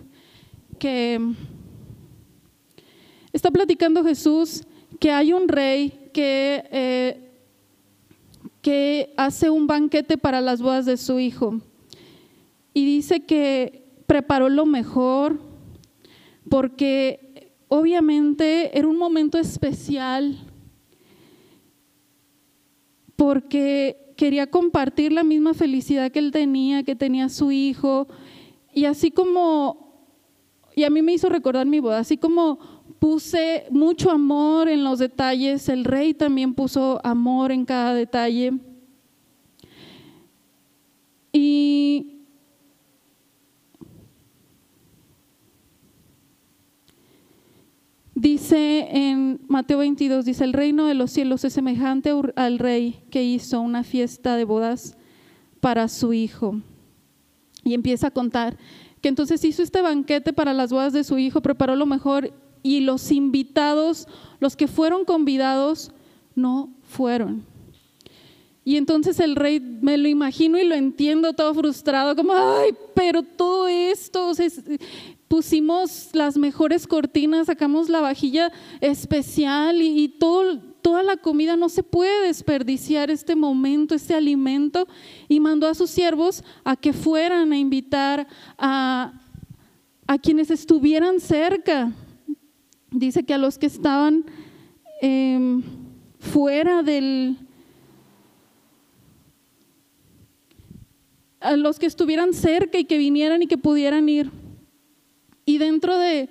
que 0.80 1.20
está 3.34 3.52
platicando 3.52 4.04
Jesús 4.04 4.64
que 5.00 5.12
hay 5.12 5.34
un 5.34 5.50
rey 5.50 6.10
que, 6.14 6.64
eh, 6.72 7.32
que 8.62 9.14
hace 9.18 9.50
un 9.50 9.68
banquete 9.68 10.18
para 10.18 10.40
las 10.40 10.62
bodas 10.62 10.86
de 10.86 10.96
su 10.96 11.20
hijo. 11.20 11.60
Y 12.74 12.86
dice 12.86 13.26
que 13.26 13.92
preparó 14.06 14.48
lo 14.48 14.66
mejor 14.66 15.40
porque 16.50 17.25
obviamente 17.68 18.78
era 18.78 18.88
un 18.88 18.98
momento 18.98 19.38
especial 19.38 20.38
porque 23.16 24.14
quería 24.16 24.48
compartir 24.48 25.12
la 25.12 25.24
misma 25.24 25.54
felicidad 25.54 26.12
que 26.12 26.20
él 26.20 26.32
tenía, 26.32 26.84
que 26.84 26.96
tenía 26.96 27.30
su 27.30 27.52
hijo. 27.52 28.08
Y 28.74 28.86
así 28.86 29.12
como, 29.12 30.08
y 30.76 30.84
a 30.84 30.90
mí 30.90 31.02
me 31.02 31.14
hizo 31.14 31.30
recordar 31.30 31.66
mi 31.66 31.80
boda, 31.80 32.00
así 32.00 32.18
como 32.18 32.60
puse 33.00 33.66
mucho 33.70 34.12
amor 34.12 34.70
en 34.70 34.84
los 34.84 35.00
detalles, 35.00 35.70
el 35.70 35.84
rey 35.84 36.14
también 36.14 36.54
puso 36.54 37.00
amor 37.04 37.52
en 37.52 37.66
cada 37.66 37.94
detalle. 37.94 38.54
Y 41.32 42.15
Dice 48.16 48.88
en 48.92 49.42
Mateo 49.50 49.80
22, 49.80 50.24
dice, 50.24 50.46
el 50.46 50.54
reino 50.54 50.86
de 50.86 50.94
los 50.94 51.12
cielos 51.12 51.44
es 51.44 51.52
semejante 51.52 52.14
al 52.38 52.60
rey 52.60 53.02
que 53.12 53.26
hizo 53.26 53.60
una 53.60 53.84
fiesta 53.84 54.38
de 54.38 54.46
bodas 54.46 54.98
para 55.60 55.90
su 55.90 56.14
hijo. 56.14 56.62
Y 57.66 57.74
empieza 57.74 58.08
a 58.08 58.12
contar 58.12 58.58
que 59.02 59.10
entonces 59.10 59.44
hizo 59.44 59.62
este 59.62 59.82
banquete 59.82 60.32
para 60.32 60.54
las 60.54 60.72
bodas 60.72 60.94
de 60.94 61.04
su 61.04 61.18
hijo, 61.18 61.42
preparó 61.42 61.76
lo 61.76 61.86
mejor 61.86 62.32
y 62.64 62.80
los 62.80 63.12
invitados, 63.12 64.08
los 64.40 64.56
que 64.56 64.70
fueron 64.70 65.04
convidados, 65.04 65.92
no 66.36 66.70
fueron. 66.84 67.44
Y 68.64 68.78
entonces 68.78 69.20
el 69.20 69.36
rey, 69.36 69.60
me 69.60 69.98
lo 69.98 70.08
imagino 70.08 70.58
y 70.58 70.64
lo 70.64 70.74
entiendo 70.74 71.34
todo 71.34 71.54
frustrado, 71.54 72.16
como, 72.16 72.34
ay, 72.34 72.74
pero 72.96 73.22
todo 73.22 73.68
esto, 73.68 74.32
pusimos 75.28 76.10
las 76.14 76.38
mejores 76.38 76.88
cortinas, 76.88 77.48
sacamos 77.48 77.90
la 77.90 78.02
vajilla 78.02 78.52
especial 78.82 79.82
y, 79.82 80.08
todo, 80.08 80.60
toda 80.82 81.04
la 81.04 81.18
comida 81.18 81.56
no 81.56 81.70
se 81.70 81.84
puede 81.84 82.28
desperdiciar 82.28 83.10
este 83.10 83.36
momento, 83.36 83.96
este 83.96 84.14
alimento. 84.14 84.88
Y 85.28 85.40
mandó 85.40 85.68
a 85.68 85.74
sus 85.74 85.90
siervos 85.90 86.44
a 86.64 86.76
que 86.76 86.94
fueran 86.94 87.52
a 87.52 87.58
invitar 87.58 88.28
a, 88.58 89.14
a 90.08 90.18
quienes 90.18 90.52
estuvieran 90.52 91.20
cerca. 91.20 91.92
Dice 92.92 93.24
que 93.24 93.34
a 93.34 93.38
los 93.38 93.58
que 93.58 93.66
estaban 93.66 94.26
em, 95.02 95.64
fuera 96.20 96.84
del... 96.84 97.38
a 101.42 101.56
los 101.56 101.78
que 101.78 101.86
estuvieran 101.86 102.34
cerca 102.34 102.80
y 102.80 102.86
que 102.86 102.98
vinieran 102.98 103.44
y 103.44 103.48
que 103.48 103.58
pudieran 103.58 104.10
ir. 104.10 104.32
Y 105.46 105.60
dentro 105.60 105.98
de, 105.98 106.28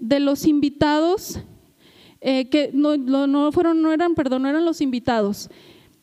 los 0.00 0.46
invitados, 0.46 1.40
eh, 2.20 2.48
que 2.48 2.70
no, 2.72 2.96
no, 2.96 3.52
fueron, 3.52 3.82
no 3.82 3.92
eran, 3.92 4.14
perdón, 4.14 4.42
no 4.42 4.48
eran 4.48 4.64
los 4.64 4.80
invitados, 4.80 5.50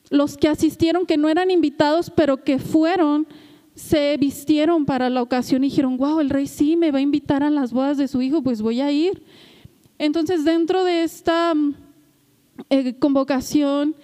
los 0.09 0.37
que 0.37 0.47
asistieron, 0.47 1.05
que 1.05 1.17
no 1.17 1.29
eran 1.29 1.49
invitados, 1.49 2.11
pero 2.15 2.43
que 2.43 2.59
fueron, 2.59 3.27
se 3.73 4.15
vistieron 4.17 4.85
para 4.85 5.09
la 5.09 5.21
ocasión 5.21 5.63
y 5.63 5.69
dijeron, 5.69 5.97
wow, 5.97 6.19
el 6.19 6.29
rey 6.29 6.47
sí 6.47 6.77
me 6.77 6.91
va 6.91 6.99
a 6.99 7.01
invitar 7.01 7.43
a 7.43 7.49
las 7.49 7.73
bodas 7.73 7.97
de 7.97 8.07
su 8.07 8.21
hijo, 8.21 8.43
pues 8.43 8.61
voy 8.61 8.81
a 8.81 8.91
ir. 8.91 9.23
Entonces, 9.97 10.45
dentro 10.45 10.83
de 10.83 11.03
esta 11.03 11.53
eh, 12.69 12.95
convocación, 12.99 13.95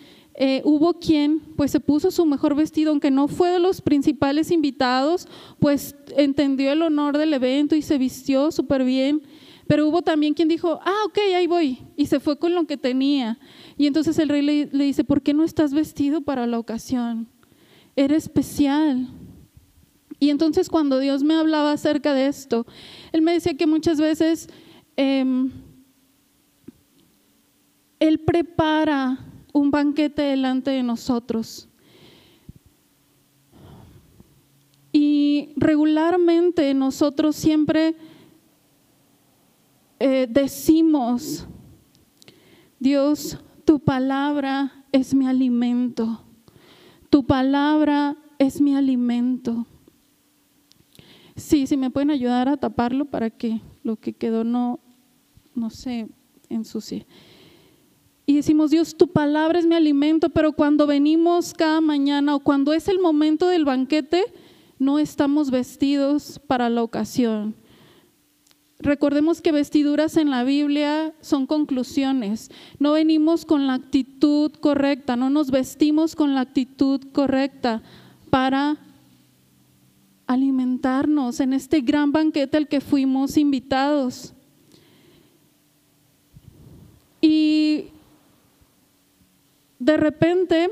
eh, 0.44 0.64
hubo 0.66 0.96
quien 0.96 1.40
pues 1.56 1.70
se 1.70 1.80
puso 1.80 2.10
su 2.10 2.26
mejor 2.26 2.56
vestido, 2.56 2.90
aunque 2.90 3.12
no 3.12 3.28
fue 3.28 3.52
de 3.52 3.60
los 3.60 3.80
principales 3.80 4.50
invitados, 4.50 5.28
pues 5.60 5.96
entendió 6.18 6.72
el 6.72 6.82
honor 6.82 7.20
del 7.20 7.36
evento 7.36 7.76
y 7.76 7.84
se 7.84 8.00
vistió 8.00 8.52
súper 8.52 8.84
bien. 8.84 9.22
Pero 9.68 9.88
hubo 9.88 10.02
también 10.02 10.34
quien 10.34 10.48
dijo, 10.48 10.80
ah, 10.84 11.04
ok, 11.06 11.20
ahí 11.36 11.46
voy, 11.46 11.78
y 11.96 12.08
se 12.08 12.20
fue 12.20 12.40
con 12.40 12.56
lo 12.56 12.66
que 12.66 12.76
tenía. 12.76 13.38
Y 13.78 13.86
entonces 13.86 14.18
el 14.18 14.30
rey 14.30 14.42
le, 14.42 14.66
dice, 14.84 15.04
¿por 15.04 15.22
qué 15.22 15.36
no 15.36 15.44
estás 15.44 15.76
vestido 15.76 16.22
para 16.22 16.48
la 16.48 16.58
ocasión? 16.58 17.28
Era 17.96 18.18
especial. 18.18 19.10
Y 20.18 20.32
entonces 20.32 20.70
cuando 20.70 20.98
Dios 20.98 21.22
me 21.22 21.36
hablaba 21.36 21.72
acerca 21.72 22.16
de 22.16 22.26
esto, 22.26 22.66
Él 23.12 23.22
me 23.22 23.34
decía 23.34 23.56
que 23.56 23.68
muchas 23.68 24.00
veces 24.02 24.50
em, 24.98 25.52
Él 28.00 28.18
prepara 28.22 29.28
un 29.54 29.72
banquete 29.72 30.22
delante 30.22 30.72
de 30.72 30.84
nosotros. 30.84 31.68
Y 34.92 35.54
regularmente 35.56 36.74
nosotros 36.74 37.36
siempre 37.36 37.96
eh, 40.00 40.28
decimos, 40.30 41.48
Dios, 42.80 43.38
tu 43.66 43.80
palabra 43.80 44.86
es 44.92 45.14
mi 45.14 45.28
alimento. 45.28 46.24
Tu 47.10 47.26
palabra 47.26 48.18
es 48.40 48.60
mi 48.60 48.76
alimento. 48.76 49.66
Sí, 51.36 51.68
si 51.68 51.78
me 51.78 51.90
pueden 51.90 52.12
ayudar 52.12 52.50
a 52.50 52.58
taparlo 52.58 53.06
para 53.06 53.30
que 53.30 53.62
lo 53.84 53.96
que 53.96 54.14
quedó 54.14 54.44
no, 54.44 54.80
no 55.56 55.70
se 55.70 56.10
ensucie. 56.50 57.06
Y 58.32 58.36
decimos, 58.36 58.72
Dios, 58.72 58.96
tu 58.96 59.10
palabra 59.10 59.60
es 59.60 59.66
mi 59.66 59.76
alimento, 59.76 60.30
pero 60.30 60.54
cuando 60.54 60.88
venimos 60.88 61.54
cada 61.54 61.82
mañana 61.82 62.34
o 62.34 62.40
cuando 62.40 62.72
es 62.72 62.88
el 62.88 62.98
momento 62.98 63.50
del 63.50 63.66
banquete, 63.66 64.24
no 64.80 65.00
estamos 65.00 65.52
vestidos 65.52 66.40
para 66.48 66.70
la 66.70 66.82
ocasión. 66.82 67.56
Recordemos 68.80 69.42
que 69.42 69.52
vestiduras 69.52 70.16
en 70.16 70.30
la 70.30 70.46
Biblia 70.46 71.14
son 71.20 71.46
conclusiones. 71.46 72.50
No 72.80 72.94
venimos 72.94 73.44
con 73.44 73.68
la 73.68 73.74
actitud 73.74 74.54
correcta, 74.62 75.18
no 75.18 75.30
nos 75.30 75.52
vestimos 75.52 76.16
con 76.16 76.34
la 76.34 76.40
actitud 76.40 77.02
correcta 77.12 77.84
para 78.30 78.78
alimentarnos 80.26 81.42
en 81.42 81.52
este 81.52 81.82
gran 81.82 82.14
banquete 82.14 82.56
al 82.56 82.70
que 82.70 82.80
fuimos 82.80 83.36
invitados. 83.36 84.34
Y 87.20 87.88
de 89.82 89.98
repente, 89.98 90.70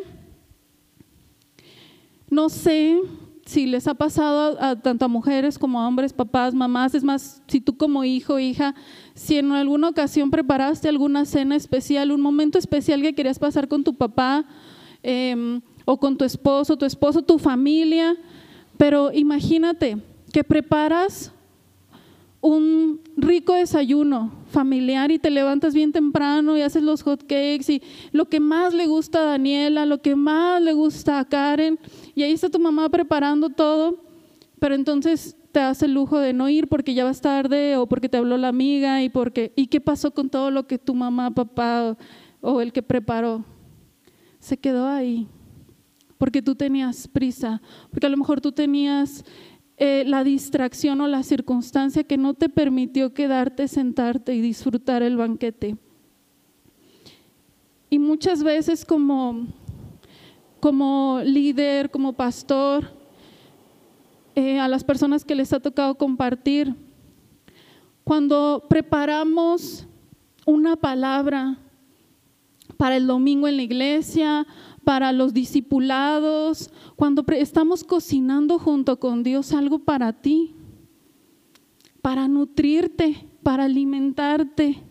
no 2.30 2.48
sé 2.50 3.00
si 3.44 3.66
les 3.66 3.88
ha 3.88 3.96
pasado 3.96 4.56
a, 4.62 4.76
tanto 4.76 5.06
a 5.06 5.08
mujeres 5.08 5.58
como 5.58 5.82
a 5.82 5.88
hombres, 5.88 6.14
papás, 6.14 6.54
mamás, 6.54 6.94
es 6.94 7.04
más, 7.04 7.42
si 7.48 7.60
tú 7.60 7.76
como 7.76 8.04
hijo, 8.04 8.38
hija, 8.38 8.76
si 9.16 9.40
en 9.40 9.52
alguna 9.52 9.90
ocasión 9.90 10.30
preparaste 10.30 10.88
alguna 10.88 11.26
cena 11.26 11.56
especial, 11.56 12.12
un 12.12 12.22
momento 12.22 12.60
especial 12.60 13.02
que 13.02 13.16
querías 13.16 13.40
pasar 13.40 13.68
con 13.68 13.84
tu 13.84 13.96
papá 13.96 14.46
em, 15.02 15.60
o 15.86 15.98
con 15.98 16.16
tu 16.16 16.24
esposo, 16.24 16.78
tu 16.78 16.86
esposo, 16.86 17.24
tu 17.24 17.40
familia, 17.40 18.16
pero 18.78 19.12
imagínate 19.12 19.98
que 20.32 20.44
preparas 20.44 21.34
un 22.42 23.02
rico 23.18 23.54
desayuno 23.54 24.32
familiar 24.48 25.12
y 25.12 25.20
te 25.20 25.30
levantas 25.30 25.74
bien 25.74 25.92
temprano 25.92 26.58
y 26.58 26.62
haces 26.62 26.84
los 26.84 27.04
hot 27.04 27.22
cakes 27.22 27.66
y 27.70 27.82
lo 28.12 28.26
que 28.26 28.40
más 28.40 28.74
le 28.74 28.88
gusta 28.88 29.20
a 29.20 29.26
Daniela, 29.26 29.86
lo 29.86 30.02
que 30.02 30.16
más 30.16 30.62
le 30.62 30.74
gusta 30.74 31.20
a 31.20 31.26
Karen 31.26 31.78
y 32.16 32.24
ahí 32.24 32.32
está 32.32 32.50
tu 32.50 32.60
mamá 32.60 32.90
preparando 32.90 33.50
todo, 33.50 34.04
pero 34.60 34.76
entonces 34.76 35.36
te 35.52 35.60
hace 35.60 35.86
el 35.86 35.94
lujo 35.94 36.20
de 36.20 36.34
no 36.34 36.48
ir 36.50 36.68
porque 36.68 36.94
ya 36.94 37.04
vas 37.04 37.22
tarde 37.22 37.76
o 37.78 37.88
porque 37.88 38.10
te 38.10 38.18
habló 38.18 38.38
la 38.38 38.50
amiga 38.50 39.04
y 39.04 39.10
porque 39.10 39.52
y 39.56 39.68
qué 39.68 39.82
pasó 39.82 40.12
con 40.12 40.30
todo 40.30 40.52
lo 40.52 40.68
que 40.68 40.78
tu 40.78 40.94
mamá, 40.94 41.32
papá 41.32 41.98
o 42.42 42.62
el 42.62 42.72
que 42.72 42.82
preparó. 42.82 43.44
Se 44.40 44.58
quedó 44.58 44.88
ahí. 44.88 45.28
Porque 46.18 46.42
tú 46.42 46.54
tenías 46.54 47.08
prisa, 47.08 47.62
porque 47.92 48.06
a 48.06 48.10
lo 48.10 48.18
mejor 48.18 48.42
tú 48.42 48.52
tenías 48.52 49.24
eh, 49.80 50.04
la 50.06 50.24
distracción 50.24 51.02
o 51.02 51.08
la 51.08 51.24
circunstancia 51.24 52.04
que 52.04 52.18
no 52.18 52.34
te 52.34 52.50
permitió 52.50 53.14
quedarte, 53.14 53.68
sentarte 53.68 54.36
y 54.36 54.42
disfrutar 54.42 55.02
el 55.02 55.18
banquete. 55.18 55.78
Y 57.90 57.98
muchas 57.98 58.44
veces 58.44 58.86
como 58.86 59.48
como 60.60 61.22
líder, 61.24 61.90
como 61.90 62.14
pastor, 62.14 62.92
eh, 64.36 64.60
a 64.60 64.68
las 64.68 64.84
personas 64.84 65.24
que 65.24 65.36
les 65.36 65.54
ha 65.54 65.60
tocado 65.60 65.96
compartir. 65.96 66.76
Cuando 68.04 68.66
preparamos 68.70 69.88
una 70.46 70.76
palabra 70.76 71.58
para 72.78 72.98
el 72.98 73.08
domingo 73.08 73.48
en 73.48 73.58
la 73.58 73.64
iglesia, 73.64 74.48
para 74.84 75.12
los 75.12 75.34
discipulados, 75.34 76.72
cuando 76.96 77.24
estamos 77.34 77.84
cocinando 77.84 78.58
junto 78.60 79.00
con 79.00 79.24
Dios 79.24 79.54
algo 79.54 79.80
para 79.80 80.14
ti, 80.14 80.56
para 82.02 82.28
nutrirte, 82.28 83.28
para 83.44 83.66
alimentarte, 83.66 84.82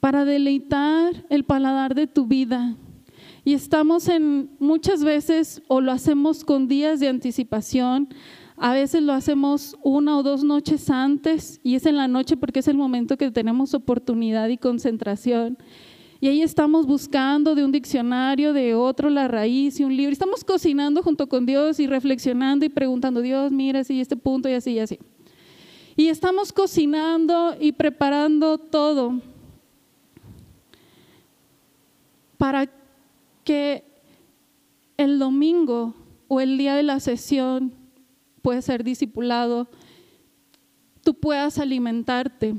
para 0.00 0.24
deleitar 0.24 1.26
el 1.28 1.44
paladar 1.44 1.94
de 1.94 2.06
tu 2.06 2.26
vida. 2.26 2.76
Y 3.44 3.54
estamos 3.54 4.08
en 4.08 4.50
muchas 4.58 5.04
veces 5.04 5.62
o 5.68 5.80
lo 5.80 5.92
hacemos 5.92 6.44
con 6.44 6.68
días 6.68 7.00
de 7.00 7.08
anticipación, 7.08 8.08
a 8.56 8.74
veces 8.74 9.02
lo 9.02 9.14
hacemos 9.14 9.76
una 9.82 10.18
o 10.18 10.22
dos 10.22 10.44
noches 10.44 10.90
antes 10.90 11.60
y 11.62 11.76
es 11.76 11.86
en 11.86 11.96
la 11.96 12.08
noche 12.08 12.36
porque 12.36 12.60
es 12.60 12.68
el 12.68 12.76
momento 12.76 13.16
que 13.16 13.30
tenemos 13.30 13.72
oportunidad 13.72 14.48
y 14.48 14.58
concentración. 14.58 15.56
Y 16.22 16.28
ahí 16.28 16.42
estamos 16.42 16.86
buscando 16.86 17.54
de 17.54 17.64
un 17.64 17.72
diccionario, 17.72 18.52
de 18.52 18.74
otro 18.74 19.08
la 19.08 19.26
raíz 19.26 19.80
y 19.80 19.84
un 19.84 19.96
libro. 19.96 20.12
Estamos 20.12 20.44
cocinando 20.44 21.02
junto 21.02 21.26
con 21.28 21.46
Dios 21.46 21.80
y 21.80 21.86
reflexionando 21.86 22.66
y 22.66 22.68
preguntando, 22.68 23.22
Dios, 23.22 23.50
mira, 23.50 23.84
si 23.84 24.02
este 24.02 24.16
punto 24.16 24.46
y 24.46 24.52
así 24.52 24.72
y 24.72 24.78
así. 24.80 24.98
Y 25.96 26.08
estamos 26.08 26.52
cocinando 26.52 27.56
y 27.58 27.72
preparando 27.72 28.58
todo 28.58 29.20
para 32.36 32.70
que 33.42 33.84
el 34.98 35.18
domingo 35.18 35.94
o 36.28 36.40
el 36.40 36.58
día 36.58 36.74
de 36.74 36.82
la 36.82 37.00
sesión 37.00 37.72
puede 38.42 38.60
ser 38.60 38.84
discipulado, 38.84 39.68
tú 41.02 41.14
puedas 41.14 41.58
alimentarte. 41.58 42.54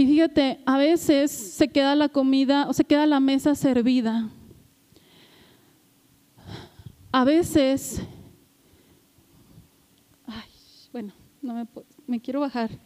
Y 0.00 0.06
fíjate, 0.06 0.60
a 0.64 0.78
veces 0.78 1.30
se 1.30 1.68
queda 1.68 1.94
la 1.94 2.08
comida 2.08 2.66
o 2.70 2.72
se 2.72 2.84
queda 2.84 3.04
la 3.04 3.20
mesa 3.20 3.54
servida. 3.54 4.30
A 7.12 7.22
veces, 7.22 8.00
ay, 10.26 10.48
bueno, 10.90 11.12
no 11.42 11.52
me, 11.52 11.66
me 12.06 12.18
quiero 12.18 12.40
bajar. 12.40 12.70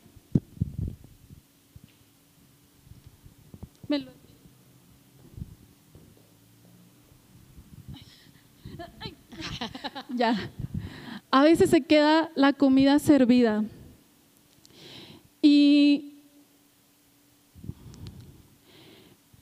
Ya. 10.17 10.51
A 11.31 11.45
veces 11.45 11.71
se 11.71 11.81
queda 11.81 12.33
la 12.35 12.53
comida 12.55 12.99
servida. 12.99 13.65
Y 15.41 16.15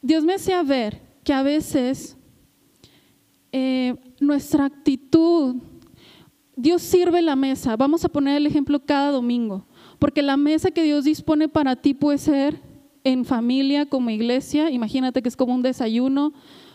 Dios 0.03 0.25
me 0.25 0.35
hacía 0.35 0.63
ver 0.65 1.01
que 1.23 1.33
a 1.33 1.45
veces 1.45 2.17
eh, 3.53 3.95
nuestra 4.19 4.65
actitud, 4.65 5.57
Dios 6.57 6.83
sirve 6.83 7.23
la 7.23 7.37
mesa. 7.37 7.77
Vamos 7.77 8.05
a 8.05 8.09
poner 8.09 8.37
el 8.37 8.47
ejemplo 8.47 8.85
cada 8.85 9.13
domingo, 9.13 9.65
porque 10.01 10.21
la 10.23 10.37
mesa 10.37 10.73
que 10.73 10.83
Dios 10.83 11.05
dispone 11.05 11.49
para 11.49 11.77
ti 11.77 11.95
puede 11.95 12.19
ser 12.19 12.61
en 13.05 13.25
familia, 13.25 13.87
como 13.87 14.11
iglesia. 14.11 14.71
Imagínate 14.71 15.23
que 15.23 15.29
es 15.29 15.37
como 15.37 15.55
un 15.55 15.63
desayuno. 15.63 16.33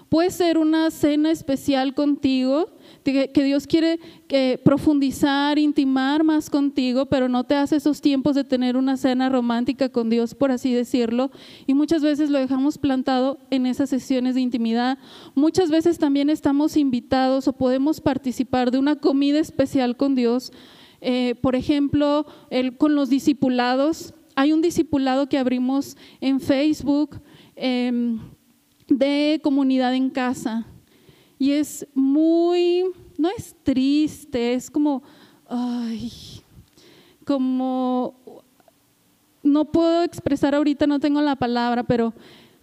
Puede 0.10 0.32
ser 0.32 0.58
una 0.58 0.90
cena 0.92 1.32
especial 1.32 1.94
contigo 1.94 2.72
que, 3.04 3.44
Dios 3.44 3.68
quiere 3.68 4.00
que 4.28 4.60
profundizar, 4.64 5.58
intimar 5.58 6.24
más 6.24 6.50
contigo, 6.50 7.06
pero 7.06 7.30
no 7.30 7.46
te 7.46 7.56
hace 7.56 7.78
esos 7.78 8.02
tiempos 8.02 8.36
de 8.36 8.44
tener 8.44 8.76
una 8.76 8.98
cena 8.98 9.30
romántica 9.30 9.90
con 9.90 10.10
Dios, 10.10 10.36
por 10.36 10.52
así 10.52 10.74
decirlo. 10.74 11.32
Y 11.66 11.74
muchas 11.74 12.02
veces 12.02 12.30
lo 12.30 12.40
dejamos 12.40 12.78
plantado 12.78 13.38
en 13.50 13.66
esas 13.66 13.90
sesiones 13.90 14.36
de 14.36 14.42
intimidad. 14.42 14.98
Muchas 15.36 15.70
veces 15.70 15.98
también 15.98 16.30
estamos 16.30 16.76
invitados 16.78 17.48
o 17.48 17.54
podemos 17.54 18.02
participar 18.02 18.72
de 18.72 18.80
una 18.80 18.98
comida 18.98 19.40
especial 19.40 19.96
con 19.96 20.16
Dios. 20.16 20.52
Eh, 21.00 21.36
por 21.42 21.56
ejemplo, 21.56 22.26
con 22.78 22.96
los 22.96 23.10
discipulados. 23.10 24.14
Hay 24.36 24.52
un 24.52 24.62
discipulado 24.62 25.28
que 25.30 25.38
abrimos 25.38 25.98
en 26.22 26.40
Facebook 26.40 27.22
em, 27.56 28.20
de 28.88 29.40
comunidad 29.44 29.94
en 29.94 30.10
casa. 30.10 30.66
Y 31.40 31.52
es 31.52 31.88
muy, 31.94 32.86
no 33.18 33.30
es 33.38 33.56
triste, 33.64 34.54
es 34.54 34.72
como, 34.72 35.04
ay, 35.48 36.12
como, 37.26 38.44
no 39.44 39.66
puedo 39.66 40.04
expresar 40.04 40.56
ahorita, 40.56 40.88
no 40.88 41.00
tengo 41.00 41.22
la 41.22 41.36
palabra, 41.36 41.84
pero 41.84 42.14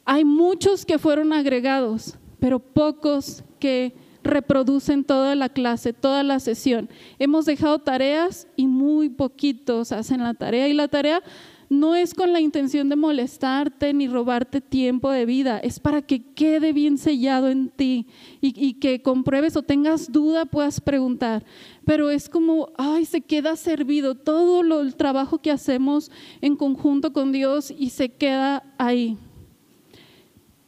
hay 0.04 0.24
muchos 0.24 0.84
que 0.84 0.98
fueron 0.98 1.32
agregados, 1.32 2.16
pero 2.40 2.58
pocos 2.58 3.44
que 3.58 3.94
reproducen 4.24 5.04
toda 5.04 5.34
la 5.34 5.48
clase, 5.48 5.92
toda 5.92 6.22
la 6.22 6.40
sesión. 6.40 6.88
Hemos 7.18 7.44
dejado 7.44 7.78
tareas 7.78 8.48
y 8.56 8.66
muy 8.66 9.10
poquitos 9.10 9.92
hacen 9.92 10.22
la 10.22 10.34
tarea. 10.34 10.66
Y 10.66 10.72
la 10.72 10.88
tarea 10.88 11.22
no 11.68 11.94
es 11.94 12.14
con 12.14 12.32
la 12.32 12.40
intención 12.40 12.88
de 12.88 12.96
molestarte 12.96 13.92
ni 13.92 14.08
robarte 14.08 14.60
tiempo 14.60 15.10
de 15.10 15.26
vida, 15.26 15.58
es 15.58 15.80
para 15.80 16.02
que 16.02 16.22
quede 16.22 16.72
bien 16.72 16.98
sellado 16.98 17.48
en 17.48 17.68
ti 17.68 18.06
y, 18.40 18.74
que 18.74 19.02
compruebes 19.02 19.56
o 19.56 19.62
tengas 19.62 20.10
duda 20.10 20.44
puedas 20.44 20.80
preguntar. 20.80 21.44
Pero 21.84 22.10
es 22.10 22.28
como, 22.28 22.70
ay, 22.76 23.04
se 23.04 23.20
queda 23.20 23.56
servido 23.56 24.14
todo 24.14 24.62
lo, 24.62 24.80
el 24.80 24.96
trabajo 24.96 25.38
que 25.38 25.50
hacemos 25.50 26.10
en 26.40 26.56
conjunto 26.56 27.12
con 27.12 27.32
Dios 27.32 27.72
y 27.76 27.90
se 27.90 28.10
queda 28.10 28.62
ahí. 28.78 29.16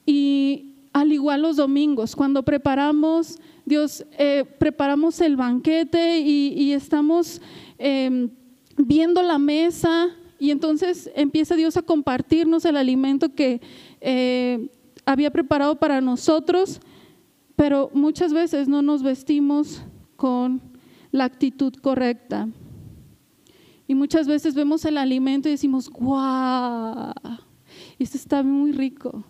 Y 0.04 0.74
al 0.92 1.12
igual 1.12 1.42
los 1.42 1.56
domingos, 1.56 2.16
cuando 2.16 2.42
preparamos, 2.42 3.38
Dios, 3.64 4.04
eh, 4.18 4.44
preparamos 4.59 5.20
el 5.20 5.37
banquete 5.37 6.20
y, 6.20 6.72
estamos... 6.72 7.40
Em, 7.78 8.30
viendo 8.76 9.22
la 9.22 9.38
mesa 9.38 10.09
y 10.38 10.51
entonces 10.51 11.11
empieza 11.14 11.57
Dios 11.57 11.77
a 11.77 11.83
compartirnos 11.83 12.64
el 12.64 12.77
alimento 12.77 13.35
que 13.35 13.61
eh, 14.01 14.68
había 15.05 15.31
preparado 15.31 15.77
para 15.77 16.01
nosotros, 16.01 16.81
pero 17.55 17.90
muchas 17.94 18.33
veces 18.33 18.68
no 18.68 18.83
nos 18.83 19.03
vestimos 19.03 19.83
con 20.16 20.61
la 21.11 21.25
actitud 21.25 21.72
correcta. 21.75 22.49
Y 23.88 23.94
muchas 23.94 24.27
veces 24.27 24.55
vemos 24.55 24.85
el 24.85 24.99
alimento 24.99 25.49
y 25.49 25.53
decimos, 25.53 25.88
¡guau! 25.88 27.12
Esto 27.99 28.16
está 28.16 28.42
muy 28.42 28.72
rico. 28.72 29.25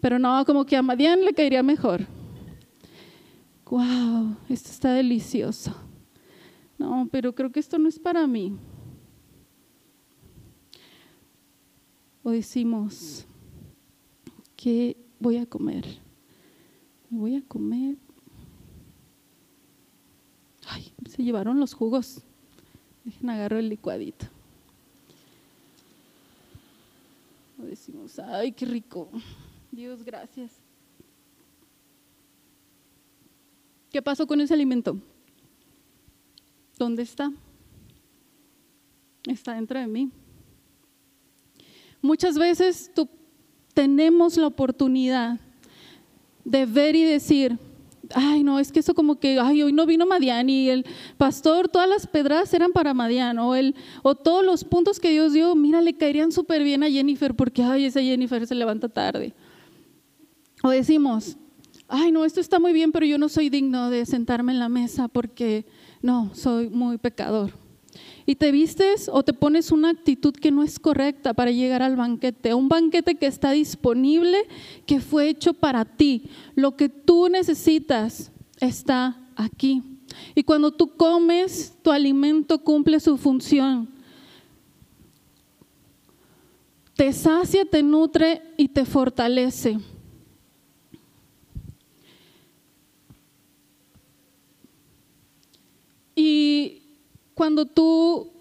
Pero 0.00 0.18
no, 0.18 0.44
como 0.44 0.66
que 0.66 0.76
a 0.76 0.82
Madian 0.82 1.24
le 1.24 1.32
caería 1.32 1.62
mejor. 1.62 2.06
¡Guau! 3.64 4.36
Esto 4.48 4.70
está 4.70 4.92
delicioso. 4.92 5.74
No, 6.76 7.08
pero 7.10 7.34
creo 7.34 7.50
que 7.50 7.60
esto 7.60 7.78
no 7.78 7.88
es 7.88 7.98
para 7.98 8.26
mí. 8.26 8.56
Decimos, 12.30 13.24
¿qué 14.56 14.96
voy 15.18 15.38
a 15.38 15.46
comer? 15.46 15.84
Me 17.10 17.18
voy 17.18 17.36
a 17.36 17.42
comer. 17.42 17.96
Ay, 20.66 20.92
se 21.08 21.22
llevaron 21.22 21.58
los 21.58 21.74
jugos. 21.74 22.22
Dejen 23.04 23.30
agarro 23.30 23.58
el 23.58 23.68
licuadito. 23.68 24.26
Decimos, 27.56 28.18
ay, 28.18 28.52
qué 28.52 28.66
rico. 28.66 29.08
Dios, 29.72 30.04
gracias. 30.04 30.52
¿Qué 33.90 34.02
pasó 34.02 34.26
con 34.26 34.40
ese 34.40 34.54
alimento? 34.54 34.98
¿Dónde 36.78 37.02
está? 37.02 37.32
Está 39.24 39.54
dentro 39.54 39.80
de 39.80 39.86
mí. 39.86 40.10
Muchas 42.00 42.38
veces 42.38 42.90
tenemos 43.74 44.36
la 44.36 44.46
oportunidad 44.46 45.38
de 46.44 46.66
ver 46.66 46.96
y 46.96 47.04
decir, 47.04 47.58
ay, 48.14 48.42
no, 48.42 48.58
es 48.58 48.72
que 48.72 48.80
eso 48.80 48.94
como 48.94 49.16
que, 49.16 49.38
ay, 49.38 49.62
hoy 49.62 49.72
no 49.72 49.86
vino 49.86 50.06
Madian 50.06 50.48
y 50.48 50.68
el 50.70 50.86
pastor, 51.16 51.68
todas 51.68 51.88
las 51.88 52.06
pedradas 52.06 52.52
eran 52.54 52.72
para 52.72 52.94
Madian, 52.94 53.38
o, 53.38 53.54
el, 53.54 53.74
o 54.02 54.14
todos 54.14 54.44
los 54.44 54.64
puntos 54.64 55.00
que 55.00 55.10
Dios 55.10 55.32
dio, 55.32 55.54
mira, 55.54 55.80
le 55.80 55.94
caerían 55.94 56.32
súper 56.32 56.62
bien 56.62 56.82
a 56.82 56.90
Jennifer 56.90 57.34
porque, 57.34 57.62
ay, 57.62 57.84
esa 57.84 58.00
Jennifer 58.00 58.46
se 58.46 58.54
levanta 58.54 58.88
tarde. 58.88 59.34
O 60.62 60.70
decimos, 60.70 61.36
ay, 61.88 62.12
no, 62.12 62.24
esto 62.24 62.40
está 62.40 62.58
muy 62.58 62.72
bien, 62.72 62.92
pero 62.92 63.06
yo 63.06 63.18
no 63.18 63.28
soy 63.28 63.50
digno 63.50 63.90
de 63.90 64.06
sentarme 64.06 64.52
en 64.52 64.58
la 64.58 64.68
mesa 64.68 65.08
porque, 65.08 65.66
no, 66.02 66.30
soy 66.34 66.68
muy 66.68 66.98
pecador. 66.98 67.52
Y 68.28 68.36
te 68.36 68.52
vistes 68.52 69.08
o 69.10 69.22
te 69.22 69.32
pones 69.32 69.72
una 69.72 69.88
actitud 69.88 70.34
que 70.34 70.50
no 70.50 70.62
es 70.62 70.78
correcta 70.78 71.32
para 71.32 71.50
llegar 71.50 71.80
al 71.80 71.96
banquete, 71.96 72.52
un 72.52 72.68
banquete 72.68 73.14
que 73.14 73.26
está 73.26 73.52
disponible, 73.52 74.42
que 74.84 75.00
fue 75.00 75.30
hecho 75.30 75.54
para 75.54 75.86
ti. 75.86 76.24
Lo 76.54 76.76
que 76.76 76.90
tú 76.90 77.30
necesitas 77.30 78.30
está 78.60 79.18
aquí. 79.34 79.82
Y 80.34 80.42
cuando 80.42 80.70
tú 80.70 80.94
comes, 80.94 81.74
tu 81.80 81.90
alimento 81.90 82.58
cumple 82.58 83.00
su 83.00 83.16
función. 83.16 83.88
Te 86.96 87.14
sacia, 87.14 87.64
te 87.64 87.82
nutre 87.82 88.42
y 88.58 88.68
te 88.68 88.84
fortalece. 88.84 89.78
Y 96.14 96.82
cuando 97.38 97.66
tú 97.66 98.32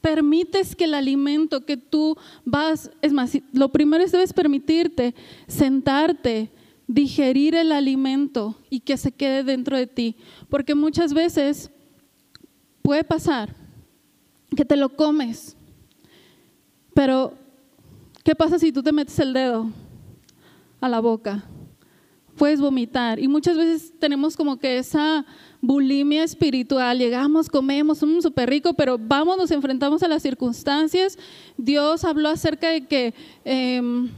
permites 0.00 0.74
que 0.74 0.84
el 0.84 0.94
alimento 0.94 1.66
que 1.66 1.76
tú 1.76 2.16
vas, 2.46 2.90
es 3.02 3.12
más, 3.12 3.36
lo 3.52 3.70
primero 3.70 4.02
es 4.02 4.10
debes 4.10 4.32
permitirte 4.32 5.14
sentarte, 5.46 6.50
digerir 6.86 7.54
el 7.54 7.72
alimento 7.72 8.56
y 8.70 8.80
que 8.80 8.96
se 8.96 9.12
quede 9.12 9.44
dentro 9.44 9.76
de 9.76 9.86
ti, 9.86 10.16
porque 10.48 10.74
muchas 10.74 11.12
veces 11.12 11.70
puede 12.80 13.04
pasar 13.04 13.54
que 14.56 14.64
te 14.64 14.76
lo 14.76 14.96
comes, 14.96 15.54
pero 16.94 17.34
¿qué 18.24 18.34
pasa 18.34 18.58
si 18.58 18.72
tú 18.72 18.82
te 18.82 18.92
metes 18.92 19.18
el 19.18 19.34
dedo 19.34 19.70
a 20.80 20.88
la 20.88 21.00
boca? 21.00 21.44
Puedes 22.38 22.62
vomitar 22.62 23.18
y 23.18 23.28
muchas 23.28 23.58
veces 23.58 23.92
tenemos 23.98 24.38
como 24.38 24.56
que 24.58 24.78
esa 24.78 25.26
bulimia 25.66 26.22
espiritual. 26.22 26.98
Llegamos, 26.98 27.48
comemos, 27.48 28.02
un 28.02 28.22
súper 28.22 28.48
rico, 28.48 28.74
pero 28.74 28.98
vamos, 28.98 29.36
nos 29.36 29.50
enfrentamos 29.50 30.02
a 30.02 30.08
las 30.08 30.22
circunstancias. 30.22 31.18
Dios 31.56 32.04
habló 32.04 32.28
acerca 32.28 32.70
de 32.70 32.86
que 32.86 33.14
em, 33.44 34.10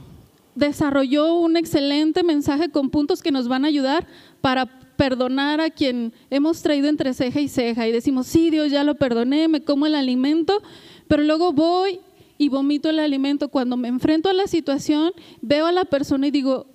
desarrolló 0.54 1.34
un 1.34 1.56
excelente 1.56 2.22
mensaje 2.22 2.68
con 2.68 2.90
puntos 2.90 3.22
que 3.22 3.32
nos 3.32 3.48
van 3.48 3.64
a 3.64 3.68
ayudar 3.68 4.06
para 4.40 4.66
perdonar 4.96 5.60
a 5.60 5.70
quien 5.70 6.12
hemos 6.28 6.60
traído 6.60 6.88
entre 6.88 7.14
ceja 7.14 7.40
y 7.40 7.48
ceja. 7.48 7.88
Y 7.88 7.92
decimos, 7.92 8.26
sí, 8.26 8.50
Dios 8.50 8.70
ya 8.70 8.84
lo 8.84 8.96
perdoné, 8.96 9.48
me 9.48 9.62
como 9.62 9.86
el 9.86 9.94
alimento, 9.94 10.60
pero 11.06 11.22
luego 11.22 11.52
voy 11.52 12.00
y 12.36 12.48
vomito 12.48 12.90
el 12.90 12.98
alimento. 12.98 13.48
Cuando 13.48 13.76
me 13.76 13.88
enfrento 13.88 14.28
a 14.28 14.34
la 14.34 14.46
situación, 14.46 15.12
veo 15.40 15.66
a 15.66 15.72
la 15.72 15.84
persona 15.84 16.26
y 16.26 16.30
digo, 16.30 16.66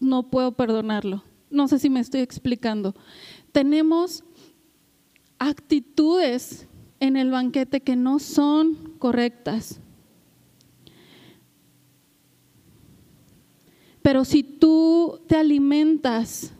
no 0.00 0.24
puedo 0.24 0.52
perdonarlo. 0.52 1.22
No 1.50 1.68
sé 1.68 1.78
si 1.78 1.90
me 1.90 2.00
estoy 2.00 2.22
explicando 2.22 2.94
tenemos 3.56 4.22
actitudes 5.38 6.68
en 7.00 7.16
el 7.16 7.30
banquete 7.30 7.80
que 7.80 7.96
no 7.96 8.18
son 8.18 8.74
correctas. 8.98 9.80
Pero 14.02 14.26
si 14.26 14.42
tú 14.42 15.22
te 15.26 15.36
alimentas 15.36 16.52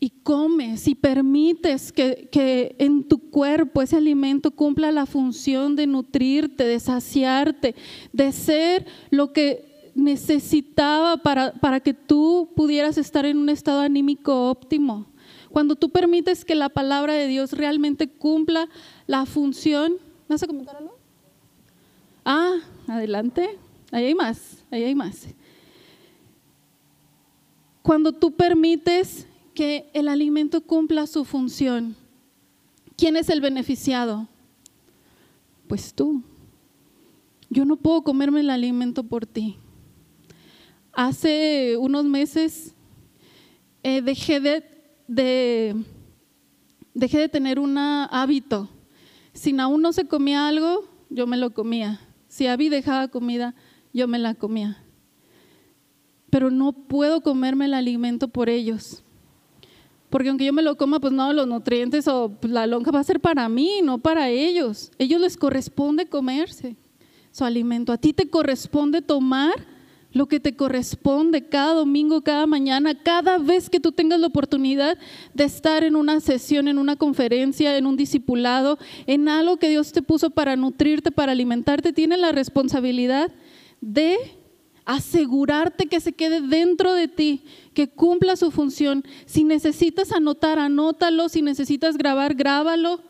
y 0.00 0.10
comes 0.24 0.88
y 0.88 0.96
permites 0.96 1.92
que, 1.92 2.28
que, 2.32 2.74
en 2.80 3.04
tu 3.06 3.30
cuerpo 3.30 3.80
ese 3.80 3.94
alimento 3.94 4.50
cumpla 4.50 4.90
la 4.90 5.06
función 5.06 5.76
de 5.76 5.86
nutrirte, 5.86 6.64
de 6.64 6.80
saciarte, 6.80 7.76
de 8.12 8.32
ser 8.32 8.86
lo 9.10 9.32
que 9.32 9.69
necesitaba 9.94 11.16
para, 11.18 11.52
para 11.52 11.80
que 11.80 11.94
tú 11.94 12.50
pudieras 12.56 12.98
estar 12.98 13.24
en 13.26 13.38
un 13.38 13.48
estado 13.48 13.80
anímico 13.80 14.50
óptimo. 14.50 15.06
Cuando 15.50 15.74
tú 15.74 15.90
permites 15.90 16.44
que 16.44 16.54
la 16.54 16.68
palabra 16.68 17.14
de 17.14 17.26
Dios 17.26 17.52
realmente 17.52 18.08
cumpla 18.08 18.68
la 19.06 19.26
función. 19.26 19.94
¿Vas 20.28 20.42
a 20.42 20.46
comentar 20.46 20.76
algo? 20.76 20.96
Ah, 22.24 22.58
adelante. 22.86 23.58
Ahí 23.90 24.06
hay 24.06 24.14
más, 24.14 24.64
ahí 24.70 24.84
hay 24.84 24.94
más. 24.94 25.26
Cuando 27.82 28.12
tú 28.12 28.32
permites 28.32 29.26
que 29.54 29.90
el 29.94 30.08
alimento 30.08 30.60
cumpla 30.60 31.08
su 31.08 31.24
función, 31.24 31.96
¿quién 32.96 33.16
es 33.16 33.28
el 33.28 33.40
beneficiado? 33.40 34.28
Pues 35.66 35.92
tú. 35.94 36.22
Yo 37.48 37.64
no 37.64 37.76
puedo 37.76 38.02
comerme 38.02 38.40
el 38.40 38.50
alimento 38.50 39.02
por 39.02 39.26
ti. 39.26 39.56
Hace 40.92 41.76
unos 41.78 42.04
meses 42.04 42.74
eh, 43.82 44.02
dejé, 44.02 44.40
de, 44.40 45.74
de 46.92 47.28
tener 47.28 47.58
un 47.58 47.78
hábito. 47.78 48.68
Si 49.32 49.56
aún 49.58 49.82
no 49.82 49.92
se 49.92 50.06
comía 50.06 50.48
algo, 50.48 50.88
yo 51.08 51.26
me 51.26 51.36
lo 51.36 51.54
comía. 51.54 52.00
Si 52.28 52.46
Abby 52.46 52.68
dejaba 52.68 53.08
comida, 53.08 53.54
yo 53.92 54.08
me 54.08 54.18
la 54.18 54.34
comía. 54.34 54.82
Pero 56.30 56.50
no 56.50 56.72
puedo 56.72 57.22
comerme 57.22 57.64
el 57.64 57.74
alimento 57.74 58.28
por 58.28 58.48
ellos. 58.48 59.02
Porque 60.10 60.28
aunque 60.28 60.44
yo 60.44 60.52
me 60.52 60.62
lo 60.62 60.76
coma, 60.76 61.00
pues 61.00 61.12
no, 61.12 61.32
los 61.32 61.46
nutrientes 61.46 62.08
o 62.08 62.36
la 62.42 62.66
lonja 62.66 62.90
va 62.90 63.00
a 63.00 63.04
ser 63.04 63.20
para 63.20 63.48
mí, 63.48 63.80
no 63.82 63.98
para 63.98 64.28
ellos. 64.28 64.90
Ellos 64.98 65.20
les 65.20 65.36
corresponde 65.36 66.06
comerse 66.06 66.76
su 67.30 67.44
alimento. 67.44 67.92
A 67.92 67.98
ti 67.98 68.12
te 68.12 68.28
corresponde 68.28 69.02
tomar 69.02 69.54
lo 70.12 70.26
que 70.26 70.40
te 70.40 70.56
corresponde 70.56 71.48
cada 71.48 71.74
domingo, 71.74 72.22
cada 72.22 72.46
mañana, 72.46 72.94
cada 72.94 73.38
vez 73.38 73.70
que 73.70 73.80
tú 73.80 73.92
tengas 73.92 74.20
la 74.20 74.26
oportunidad 74.26 74.98
de 75.34 75.44
estar 75.44 75.84
en 75.84 75.96
una 75.96 76.20
sesión, 76.20 76.68
en 76.68 76.78
una 76.78 76.96
conferencia, 76.96 77.76
en 77.76 77.86
un 77.86 77.96
discipulado, 77.96 78.78
en 79.06 79.28
algo 79.28 79.58
que 79.58 79.68
Dios 79.68 79.92
te 79.92 80.02
puso 80.02 80.30
para 80.30 80.56
nutrirte, 80.56 81.12
para 81.12 81.32
alimentarte, 81.32 81.92
tienes 81.92 82.18
la 82.18 82.32
responsabilidad 82.32 83.30
de 83.80 84.16
asegurarte 84.84 85.86
que 85.86 86.00
se 86.00 86.12
quede 86.12 86.40
dentro 86.40 86.92
de 86.94 87.06
ti, 87.06 87.44
que 87.74 87.88
cumpla 87.88 88.34
su 88.34 88.50
función. 88.50 89.04
Si 89.26 89.44
necesitas 89.44 90.10
anotar, 90.10 90.58
anótalo, 90.58 91.28
si 91.28 91.42
necesitas 91.42 91.96
grabar, 91.96 92.34
grábalo 92.34 93.00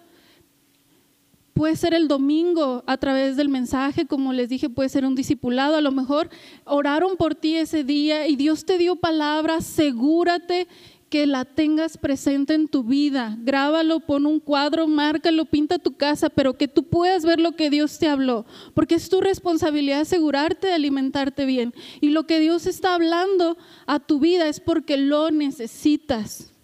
Puede 1.61 1.77
ser 1.77 1.92
el 1.92 2.09
domingo 2.09 2.85
a 2.87 2.96
través 2.96 3.37
del 3.37 3.51
mensaje, 3.51 4.07
como 4.07 4.33
les 4.33 4.49
dije, 4.49 4.70
puede 4.70 4.88
ser 4.88 5.05
un 5.05 5.14
discipulado. 5.14 5.77
A 5.77 5.83
lo 5.83 5.92
mejor 5.92 6.31
oraron 6.64 7.18
por 7.18 7.35
ti 7.35 7.55
ese 7.57 7.85
día 7.85 8.27
y 8.29 8.37
Dios 8.37 8.64
te 8.64 8.79
dio 8.79 8.96
palabras. 8.96 9.68
Asegúrate 9.68 10.68
que 11.11 11.27
la 11.27 11.44
tengas 11.44 11.99
presente 11.99 12.55
en 12.55 12.66
tu 12.66 12.83
vida. 12.83 13.37
Grábalo, 13.42 14.01
pon 14.01 14.25
un 14.25 14.40
cuadro, 14.40 14.88
márcalo, 14.88 15.44
pinta 15.44 15.79
tu 15.79 15.99
casa, 15.99 16.31
pero 16.31 16.55
que 16.55 16.66
tú 16.66 16.85
puedas 16.85 17.27
ver 17.27 17.40
lo 17.40 17.53
que 17.53 17.68
Dios 17.68 17.99
te 17.99 18.09
habló, 18.09 18.46
porque 18.73 18.94
es 18.94 19.11
tu 19.11 19.20
responsabilidad 19.20 20.01
asegurarte 20.01 20.68
de 20.68 20.73
alimentarte 20.73 21.44
bien. 21.44 21.75
Y 22.01 22.09
lo 22.09 22.27
que 22.27 22.40
Dios 22.40 22.66
está 22.66 22.94
hablando 22.94 23.59
a 23.87 24.01
tu 24.01 24.18
vida 24.18 24.49
es 24.49 24.61
porque 24.61 24.96
lo 24.96 25.31
necesitas. 25.31 26.55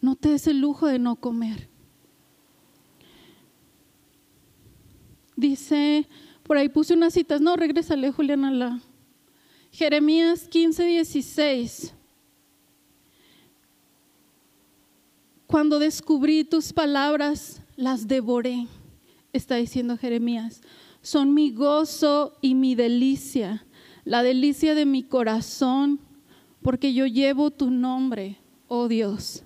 No 0.00 0.16
te 0.16 0.30
des 0.30 0.46
el 0.46 0.60
lujo 0.60 0.86
de 0.86 0.98
no 0.98 1.16
comer. 1.16 1.73
Dice, 5.36 6.06
por 6.44 6.56
ahí 6.56 6.68
puse 6.68 6.94
unas 6.94 7.14
citas, 7.14 7.40
no, 7.40 7.56
regrésale 7.56 8.10
Juliana, 8.10 8.50
la 8.50 8.80
Jeremías 9.74 10.46
15, 10.46 10.84
16. 10.84 11.94
Cuando 15.48 15.80
descubrí 15.80 16.44
tus 16.44 16.72
palabras, 16.72 17.60
las 17.74 18.06
devoré, 18.06 18.68
está 19.32 19.56
diciendo 19.56 19.96
Jeremías. 19.96 20.62
Son 21.02 21.34
mi 21.34 21.50
gozo 21.50 22.38
y 22.40 22.54
mi 22.54 22.76
delicia, 22.76 23.66
la 24.04 24.22
delicia 24.22 24.76
de 24.76 24.86
mi 24.86 25.02
corazón, 25.02 25.98
porque 26.62 26.94
yo 26.94 27.06
llevo 27.06 27.50
tu 27.50 27.68
nombre, 27.68 28.38
oh 28.68 28.86
Dios. 28.86 29.42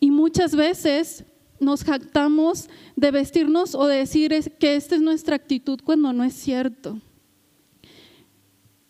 Y 0.00 0.10
muchas 0.10 0.56
veces 0.56 1.24
nos 1.60 1.84
jactamos 1.84 2.68
de 2.96 3.10
vestirnos 3.10 3.74
o 3.74 3.86
de 3.86 3.98
decir 3.98 4.30
que 4.58 4.76
esta 4.76 4.96
es 4.96 5.00
nuestra 5.00 5.36
actitud 5.36 5.80
cuando 5.82 6.12
no 6.12 6.24
es 6.24 6.34
cierto. 6.34 7.00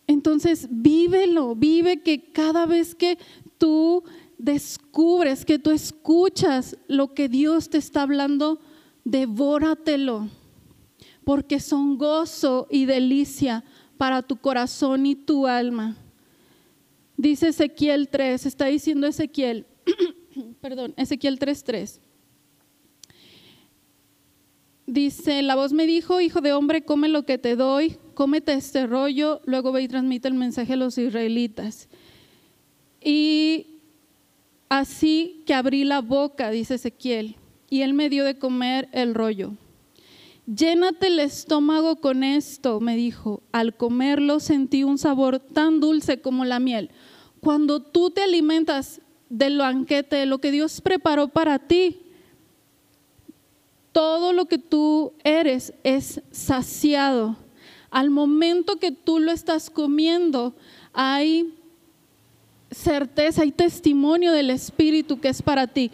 Entonces, 0.07 0.69
vívelo, 0.71 1.55
vive 1.55 2.03
que 2.03 2.31
cada 2.31 2.67
vez 2.67 2.95
que 2.95 3.19
tú 3.59 4.05
descubres, 4.39 5.45
que 5.45 5.59
tú 5.59 5.71
escuchas 5.71 6.77
lo 6.87 7.15
que 7.15 7.29
Dios 7.29 7.71
te 7.71 7.79
está 7.79 8.03
hablando, 8.03 8.61
devóratelo, 9.05 10.29
porque 11.25 11.59
son 11.59 11.99
gozo 11.99 12.67
y 12.71 12.85
delicia 12.85 13.65
para 13.97 14.23
tu 14.23 14.37
corazón 14.37 15.07
y 15.07 15.15
tu 15.15 15.47
alma. 15.47 15.97
Dice 17.17 17.49
Ezequiel 17.49 18.09
3, 18.09 18.47
está 18.47 18.67
diciendo 18.67 19.07
Ezequiel, 19.07 19.67
perdón, 20.61 20.93
Ezequiel 20.97 21.39
3:3. 21.39 22.01
Dice, 24.87 25.43
la 25.43 25.57
voz 25.57 25.73
me 25.73 25.87
dijo, 25.87 26.21
hijo 26.21 26.41
de 26.41 26.53
hombre, 26.53 26.85
come 26.85 27.09
lo 27.09 27.25
que 27.25 27.39
te 27.39 27.57
doy, 27.57 27.97
cómete 28.15 28.53
este 28.53 28.87
rollo, 28.87 29.41
luego 29.45 29.73
ve 29.73 29.83
y 29.83 29.89
transmite 29.89 30.29
el 30.29 30.35
mensaje 30.35 30.75
a 30.75 30.77
los 30.77 30.97
israelitas. 30.97 31.89
Y 33.01 33.77
Así 34.69 35.45
que 35.47 35.55
abrí 35.55 35.85
la 35.85 36.01
boca, 36.01 36.51
dice 36.51 36.75
Ezequiel, 36.75 37.37
y 37.71 37.83
él 37.83 37.95
me 37.95 38.11
dio 38.11 38.25
de 38.25 38.39
comer 38.39 38.89
el 38.93 39.15
rollo. 39.15 39.53
Llénate 40.47 41.09
el 41.09 41.19
estómago 41.19 41.97
con 41.97 42.25
esto, 42.25 42.81
me 42.81 42.97
dijo. 42.97 43.43
Al 43.53 43.77
comerlo 43.77 44.41
sentí 44.41 44.85
un 44.85 44.99
sabor 44.99 45.41
tan 45.41 45.81
dulce 45.81 46.21
como 46.21 46.45
la 46.45 46.61
miel. 46.61 46.91
Cuando 47.41 47.81
tú 47.81 48.11
te 48.11 48.23
alimentas 48.23 49.01
del 49.29 49.59
banquete, 49.59 50.17
de 50.17 50.27
lo 50.27 50.39
que 50.39 50.53
Dios 50.53 50.81
preparó 50.81 51.29
para 51.29 51.59
ti, 51.59 52.01
todo 53.97 54.35
lo 54.35 54.45
que 54.45 54.59
tú 54.59 55.15
eres 55.25 55.73
es 55.83 56.21
saciado. 56.31 57.35
Al 57.91 58.11
momento 58.11 58.77
que 58.77 58.93
tú 58.93 59.21
lo 59.21 59.33
estás 59.33 59.71
comiendo, 59.71 60.55
hay 60.93 61.55
certeza 62.71 63.47
y 63.47 63.53
testimonio 63.53 64.33
del 64.33 64.51
Espíritu 64.51 65.19
que 65.19 65.31
es 65.31 65.41
para 65.41 65.67
ti. 65.67 65.91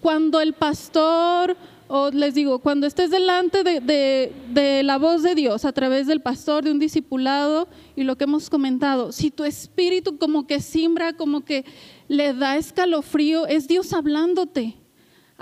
Cuando 0.00 0.40
el 0.40 0.54
pastor, 0.54 1.58
o 1.88 2.08
les 2.10 2.32
digo, 2.32 2.60
cuando 2.60 2.86
estés 2.86 3.10
delante 3.10 3.62
de, 3.62 4.80
la 4.82 4.96
voz 4.96 5.22
de 5.22 5.34
Dios 5.34 5.66
a 5.66 5.72
través 5.72 6.06
del 6.06 6.22
pastor, 6.22 6.64
de 6.64 6.70
un 6.70 6.78
discipulado 6.78 7.68
y 7.94 8.04
lo 8.04 8.16
que 8.16 8.24
hemos 8.24 8.48
comentado, 8.48 9.12
si 9.12 9.30
tu 9.30 9.44
espíritu 9.44 10.16
como 10.16 10.46
que 10.46 10.58
simbra, 10.60 11.12
como 11.12 11.42
que 11.42 11.66
le 12.08 12.32
da 12.32 12.56
escalofrío, 12.56 13.46
es 13.46 13.68
Dios 13.68 13.92
hablándote. 13.92 14.81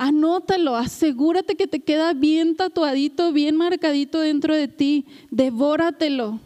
Anótalo, 0.03 0.77
asegúrate 0.77 1.57
que 1.57 1.67
te 1.67 1.81
queda 1.81 2.15
bien 2.15 2.57
tatuadito, 2.57 3.35
bien 3.35 3.55
marcadito 3.55 4.21
dentro 4.21 4.55
de 4.55 4.67
ti, 4.67 5.05
devóratelo. 5.31 6.41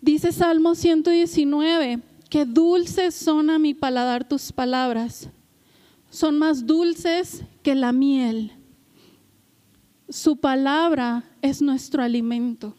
Dice 0.00 0.30
Salmo 0.30 0.76
119, 0.76 2.00
Qué 2.30 2.44
dulces 2.44 3.16
son 3.16 3.50
a 3.50 3.58
mi 3.58 3.74
paladar 3.74 4.28
tus 4.28 4.52
palabras. 4.52 5.28
Son 6.08 6.38
más 6.38 6.66
dulces 6.66 7.42
que 7.64 7.74
la 7.74 7.90
miel. 7.90 8.52
Su 10.08 10.36
palabra 10.36 11.24
es 11.42 11.60
nuestro 11.60 12.04
alimento. 12.04 12.76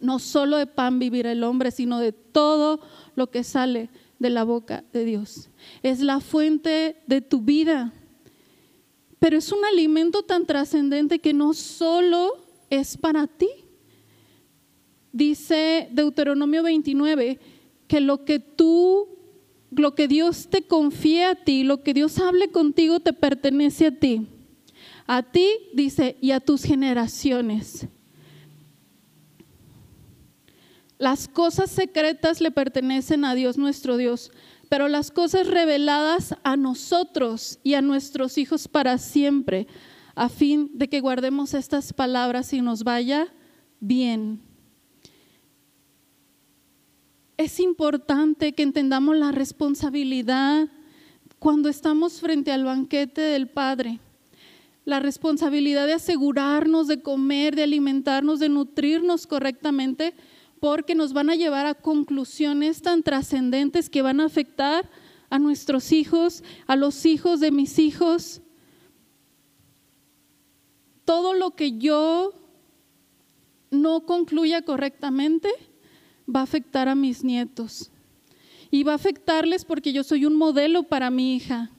No 0.00 0.18
solo 0.18 0.56
de 0.56 0.66
pan 0.66 0.98
vivirá 0.98 1.30
el 1.30 1.44
hombre, 1.44 1.72
sino 1.72 1.98
de 1.98 2.12
todo 2.12 2.80
lo 3.16 3.30
que 3.30 3.44
sale 3.44 3.90
de 4.18 4.30
la 4.30 4.44
boca 4.44 4.82
de 4.94 5.04
Dios. 5.04 5.50
Es 5.82 6.00
la 6.00 6.20
fuente 6.20 7.02
de 7.06 7.20
tu 7.20 7.42
vida. 7.42 7.92
Pero 9.20 9.36
es 9.36 9.52
un 9.52 9.64
alimento 9.64 10.22
tan 10.22 10.46
trascendente 10.46 11.20
que 11.20 11.34
no 11.34 11.52
solo 11.54 12.38
es 12.70 12.96
para 12.96 13.26
ti. 13.26 13.48
Dice 15.12 15.88
Deuteronomio 15.92 16.62
29, 16.62 17.38
que 17.86 18.00
lo 18.00 18.24
que 18.24 18.38
tú, 18.38 19.08
lo 19.70 19.94
que 19.94 20.08
Dios 20.08 20.48
te 20.48 20.62
confíe 20.62 21.26
a 21.26 21.34
ti, 21.34 21.64
lo 21.64 21.82
que 21.82 21.92
Dios 21.92 22.18
hable 22.18 22.50
contigo 22.50 22.98
te 23.00 23.12
pertenece 23.12 23.86
a 23.86 23.90
ti. 23.92 24.26
A 25.06 25.22
ti, 25.22 25.48
dice, 25.74 26.16
y 26.20 26.30
a 26.30 26.40
tus 26.40 26.62
generaciones. 26.62 27.88
Las 30.98 31.28
cosas 31.28 31.70
secretas 31.70 32.40
le 32.40 32.50
pertenecen 32.50 33.24
a 33.24 33.34
Dios 33.34 33.58
nuestro 33.58 33.96
Dios, 33.96 34.30
pero 34.70 34.88
las 34.88 35.10
cosas 35.10 35.46
reveladas 35.46 36.34
a 36.42 36.56
nosotros 36.56 37.58
y 37.62 37.74
a 37.74 37.82
nuestros 37.82 38.38
hijos 38.38 38.68
para 38.68 38.96
siempre, 38.96 39.66
a 40.14 40.30
fin 40.30 40.70
de 40.72 40.88
que 40.88 41.00
guardemos 41.00 41.52
estas 41.52 41.92
palabras 41.92 42.54
y 42.54 42.62
nos 42.62 42.84
vaya 42.84 43.28
bien 43.80 44.40
es 47.40 47.58
importante 47.58 48.52
que 48.52 48.62
entendamos 48.62 49.16
la 49.16 49.32
responsabilidad 49.32 50.68
cuando 51.38 51.70
estamos 51.70 52.20
frente 52.20 52.52
al 52.52 52.64
banquete 52.64 53.22
del 53.22 53.48
Padre. 53.48 53.98
La 54.84 55.00
responsabilidad 55.00 55.86
de 55.86 55.94
asegurarnos 55.94 56.86
de 56.86 57.00
comer, 57.00 57.56
de 57.56 57.62
alimentarnos, 57.62 58.40
de 58.40 58.50
nutrirnos 58.50 59.26
correctamente, 59.26 60.12
porque 60.60 60.94
nos 60.94 61.14
van 61.14 61.30
a 61.30 61.36
llevar 61.36 61.66
a 61.66 61.74
conclusiones 61.74 62.82
tan 62.82 63.02
trascendentes 63.02 63.88
que 63.88 64.02
van 64.02 64.20
a 64.20 64.26
afectar 64.26 64.88
a 65.30 65.38
nuestros 65.38 65.90
hijos, 65.92 66.44
a 66.66 66.76
los 66.76 67.06
hijos 67.06 67.40
de 67.40 67.50
mis 67.50 67.78
hijos. 67.78 68.42
Todo 71.04 71.32
lo 71.34 71.52
que 71.52 71.78
yo 71.78 72.34
no 73.70 74.04
concluya 74.04 74.62
correctamente, 74.62 75.48
va 76.28 76.40
a 76.40 76.44
afectar 76.44 76.88
a 76.88 76.94
mis 76.94 77.24
nietos. 77.24 77.90
Y 78.70 78.82
va 78.82 78.92
a 78.92 78.96
afectarles 78.96 79.64
porque 79.64 79.92
yo 79.92 80.04
soy 80.04 80.26
un 80.26 80.36
modelo 80.36 80.84
para 80.84 81.10
mi 81.10 81.34
hija. 81.34 81.70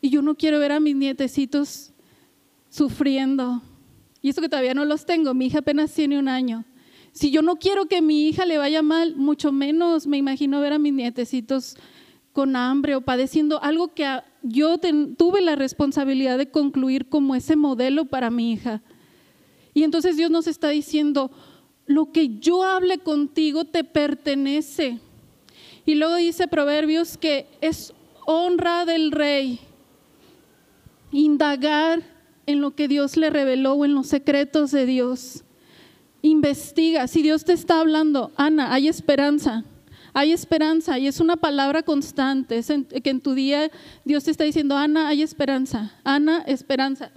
Y 0.00 0.10
yo 0.10 0.22
no 0.22 0.36
quiero 0.36 0.58
ver 0.58 0.72
a 0.72 0.80
mis 0.80 0.94
nietecitos 0.94 1.92
sufriendo. 2.68 3.62
Y 4.20 4.28
eso 4.28 4.40
que 4.40 4.48
todavía 4.48 4.74
no 4.74 4.84
los 4.84 5.06
tengo, 5.06 5.34
mi 5.34 5.46
hija 5.46 5.60
apenas 5.60 5.92
tiene 5.92 6.18
un 6.18 6.28
año. 6.28 6.64
Si 7.12 7.30
yo 7.30 7.42
no 7.42 7.56
quiero 7.56 7.86
que 7.86 8.00
mi 8.00 8.28
hija 8.28 8.46
le 8.46 8.58
vaya 8.58 8.82
mal, 8.82 9.16
mucho 9.16 9.52
menos 9.52 10.06
me 10.06 10.16
imagino 10.16 10.60
ver 10.60 10.72
a 10.72 10.78
mis 10.78 10.94
nietecitos 10.94 11.76
con 12.32 12.56
hambre 12.56 12.96
o 12.96 13.02
padeciendo 13.02 13.62
algo 13.62 13.94
que 13.94 14.06
yo 14.42 14.78
tuve 14.78 15.42
la 15.42 15.54
responsabilidad 15.54 16.38
de 16.38 16.50
concluir 16.50 17.08
como 17.08 17.34
ese 17.34 17.56
modelo 17.56 18.06
para 18.06 18.30
mi 18.30 18.52
hija. 18.52 18.82
Y 19.74 19.84
entonces 19.84 20.16
Dios 20.16 20.30
nos 20.30 20.46
está 20.46 20.70
diciendo, 20.70 21.30
lo 21.86 22.12
que 22.12 22.38
yo 22.38 22.62
hable 22.62 22.98
contigo 22.98 23.66
te 23.66 23.84
pertenece. 23.84 24.98
Y 25.84 25.96
luego 25.96 26.16
dice 26.16 26.48
Proverbios 26.48 27.18
que 27.18 27.46
es 27.60 27.92
honra 28.24 28.84
del 28.84 29.12
rey 29.12 29.60
indagar 31.10 32.02
en 32.46 32.60
lo 32.60 32.74
que 32.74 32.88
Dios 32.88 33.16
le 33.16 33.30
reveló 33.30 33.74
o 33.74 33.84
en 33.84 33.94
los 33.94 34.06
secretos 34.06 34.70
de 34.70 34.86
Dios. 34.86 35.44
Investiga, 36.22 37.06
si 37.08 37.22
Dios 37.22 37.44
te 37.44 37.52
está 37.52 37.80
hablando, 37.80 38.30
Ana, 38.36 38.72
hay 38.72 38.88
esperanza, 38.88 39.64
hay 40.14 40.32
esperanza 40.32 40.98
y 40.98 41.06
es 41.08 41.20
una 41.20 41.36
palabra 41.36 41.82
constante, 41.82 42.58
es 42.58 42.68
que 43.02 43.10
en 43.10 43.20
tu 43.20 43.34
día 43.34 43.70
Dios 44.04 44.24
te 44.24 44.30
está 44.30 44.44
diciendo, 44.44 44.76
Ana, 44.76 45.08
hay 45.08 45.22
esperanza, 45.22 45.92
Ana, 46.04 46.42
esperanza. 46.46 47.10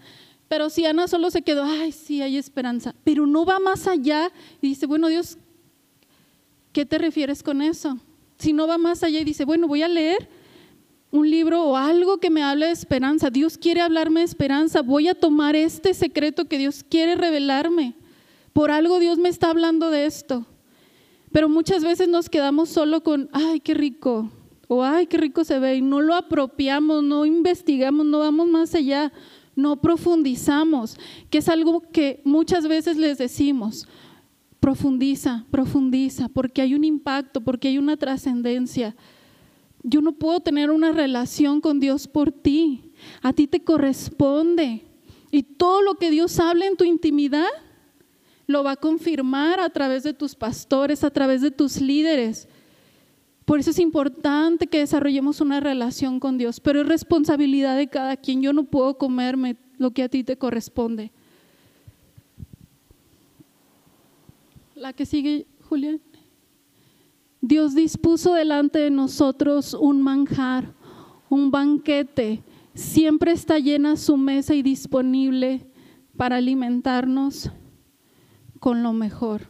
Pero 0.47 0.69
si 0.69 0.85
Ana 0.85 1.07
solo 1.07 1.29
se 1.31 1.43
quedó, 1.43 1.63
ay, 1.63 1.91
sí, 1.91 2.21
hay 2.21 2.37
esperanza, 2.37 2.95
pero 3.03 3.25
no 3.27 3.45
va 3.45 3.59
más 3.59 3.87
allá 3.87 4.31
y 4.61 4.69
dice, 4.69 4.85
bueno, 4.85 5.07
Dios, 5.07 5.37
¿qué 6.73 6.85
te 6.85 6.97
refieres 6.97 7.43
con 7.43 7.61
eso? 7.61 7.99
si 8.37 8.53
no 8.53 8.67
va 8.67 8.77
más 8.77 9.03
allá 9.03 9.19
y 9.19 9.23
dice, 9.23 9.45
bueno, 9.45 9.67
voy 9.67 9.81
a 9.81 9.87
leer 9.87 10.27
un 11.11 11.29
libro 11.29 11.63
o 11.63 11.77
algo 11.77 12.17
que 12.17 12.29
me 12.29 12.43
hable 12.43 12.67
de 12.67 12.71
esperanza. 12.73 13.29
Dios 13.29 13.57
quiere 13.57 13.81
hablarme 13.81 14.19
de 14.19 14.25
esperanza. 14.25 14.81
Voy 14.81 15.07
a 15.07 15.15
tomar 15.15 15.55
este 15.55 15.93
secreto 15.93 16.45
que 16.45 16.57
Dios 16.57 16.83
quiere 16.87 17.15
revelarme. 17.15 17.93
Por 18.55 18.71
algo 18.71 18.99
Dios 18.99 19.17
me 19.17 19.27
está 19.27 19.49
hablando 19.49 19.91
de 19.91 20.05
esto. 20.05 20.45
Pero 21.33 21.49
muchas 21.49 21.83
veces 21.83 22.07
nos 22.07 22.29
quedamos 22.29 22.69
solo 22.69 23.03
con, 23.03 23.27
ay, 23.33 23.59
qué 23.59 23.73
rico, 23.73 24.31
o 24.69 24.81
ay, 24.81 25.07
qué 25.07 25.17
rico 25.17 25.43
se 25.43 25.59
ve, 25.59 25.75
y 25.75 25.81
no 25.81 25.99
lo 25.99 26.15
apropiamos, 26.15 27.03
no 27.03 27.25
investigamos, 27.25 28.05
no 28.05 28.19
vamos 28.19 28.47
más 28.47 28.73
allá, 28.73 29.11
no 29.57 29.81
profundizamos, 29.81 30.95
que 31.29 31.39
es 31.39 31.49
algo 31.49 31.81
que 31.91 32.21
muchas 32.23 32.65
veces 32.65 32.95
les 32.95 33.17
decimos, 33.17 33.89
profundiza, 34.61 35.45
profundiza, 35.51 36.29
porque 36.29 36.61
hay 36.61 36.75
un 36.75 36.85
impacto, 36.85 37.41
porque 37.41 37.67
hay 37.67 37.77
una 37.77 37.97
trascendencia. 37.97 38.95
Yo 39.83 39.99
no 39.99 40.13
puedo 40.13 40.39
tener 40.39 40.71
una 40.71 40.93
relación 40.93 41.59
con 41.59 41.81
Dios 41.81 42.07
por 42.07 42.31
ti, 42.31 42.93
a 43.21 43.33
ti 43.33 43.47
te 43.47 43.65
corresponde. 43.65 44.85
Y 45.29 45.43
todo 45.43 45.81
lo 45.81 45.95
que 45.95 46.09
Dios 46.09 46.39
habla 46.39 46.67
en 46.67 46.77
tu 46.77 46.85
intimidad, 46.85 47.49
lo 48.47 48.63
va 48.63 48.71
a 48.71 48.75
confirmar 48.75 49.59
a 49.59 49.69
través 49.69 50.03
de 50.03 50.13
tus 50.13 50.35
pastores, 50.35 51.03
a 51.03 51.11
través 51.11 51.41
de 51.41 51.51
tus 51.51 51.81
líderes. 51.81 52.47
Por 53.45 53.59
eso 53.59 53.71
es 53.71 53.79
importante 53.79 54.67
que 54.67 54.79
desarrollemos 54.79 55.41
una 55.41 55.59
relación 55.59 56.19
con 56.19 56.37
Dios, 56.37 56.59
pero 56.59 56.81
es 56.81 56.87
responsabilidad 56.87 57.77
de 57.77 57.87
cada 57.87 58.17
quien. 58.17 58.41
Yo 58.41 58.53
no 58.53 58.63
puedo 58.63 58.97
comerme 58.97 59.57
lo 59.77 59.91
que 59.91 60.03
a 60.03 60.09
ti 60.09 60.23
te 60.23 60.37
corresponde. 60.37 61.11
La 64.75 64.93
que 64.93 65.05
sigue, 65.05 65.45
Julián. 65.69 66.01
Dios 67.41 67.75
dispuso 67.75 68.33
delante 68.33 68.79
de 68.79 68.89
nosotros 68.89 69.75
un 69.75 70.01
manjar, 70.01 70.73
un 71.29 71.51
banquete. 71.51 72.41
Siempre 72.73 73.31
está 73.31 73.59
llena 73.59 73.95
su 73.95 74.17
mesa 74.17 74.55
y 74.55 74.63
disponible 74.63 75.67
para 76.17 76.37
alimentarnos 76.37 77.51
con 78.65 78.81
lo 78.81 78.93
mejor. 78.93 79.43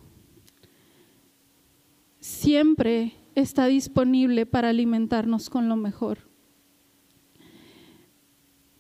Siempre 2.19 3.13
está 3.33 3.65
disponible 3.67 4.45
para 4.45 4.67
alimentarnos 4.67 5.49
con 5.49 5.69
lo 5.69 5.77
mejor. 5.77 6.29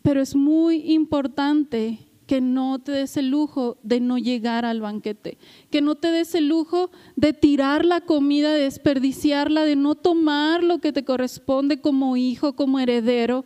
Pero 0.01 0.21
es 0.21 0.35
muy 0.35 0.91
importante 0.91 1.99
que 2.27 2.41
no 2.41 2.79
te 2.79 2.91
des 2.91 3.15
el 3.15 3.29
lujo 3.29 3.77
de 3.81 4.01
no 4.01 4.17
llegar 4.17 4.65
al 4.65 4.81
banquete, 4.81 5.37
que 5.71 5.79
no 5.79 5.95
te 5.95 6.11
des 6.11 6.35
el 6.35 6.49
lujo 6.49 6.91
de 7.15 7.31
tirar 7.31 7.85
la 7.85 8.01
comida, 8.01 8.51
de 8.51 8.63
desperdiciarla, 8.63 9.63
de 9.63 9.77
no 9.77 9.95
tomar 9.95 10.65
lo 10.65 10.79
que 10.79 10.91
te 10.91 11.05
corresponde 11.05 11.79
como 11.79 12.17
hijo, 12.17 12.57
como 12.57 12.77
heredero. 12.79 13.45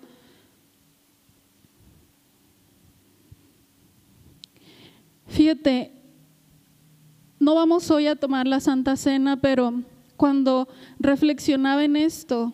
Fíjate, 5.27 5.98
no 7.39 7.55
vamos 7.55 7.89
hoy 7.89 8.07
a 8.07 8.15
tomar 8.15 8.47
la 8.47 8.59
Santa 8.59 8.95
Cena, 8.97 9.37
pero 9.37 9.73
cuando 10.17 10.67
reflexionaba 10.99 11.83
en 11.83 11.95
esto 11.95 12.53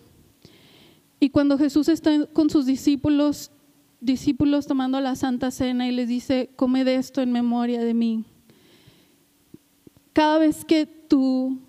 y 1.19 1.31
cuando 1.31 1.57
Jesús 1.57 1.89
está 1.89 2.27
con 2.27 2.49
sus 2.49 2.67
discípulos, 2.67 3.51
discípulos 3.99 4.67
tomando 4.67 5.01
la 5.01 5.15
Santa 5.15 5.49
Cena 5.49 5.87
y 5.87 5.91
les 5.91 6.07
dice, 6.07 6.51
come 6.55 6.83
de 6.83 6.95
esto 6.95 7.21
en 7.21 7.31
memoria 7.31 7.81
de 7.81 7.93
mí. 7.93 8.23
Cada 10.13 10.37
vez 10.37 10.63
que 10.63 10.85
tú 10.85 11.59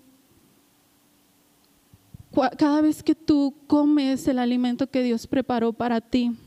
cada 2.59 2.81
vez 2.81 3.01
que 3.01 3.15
tú 3.15 3.55
comes 3.65 4.27
el 4.27 4.37
alimento 4.37 4.91
que 4.91 5.01
Dios 5.01 5.25
preparó 5.25 5.73
para 5.73 6.01
ti, 6.01 6.37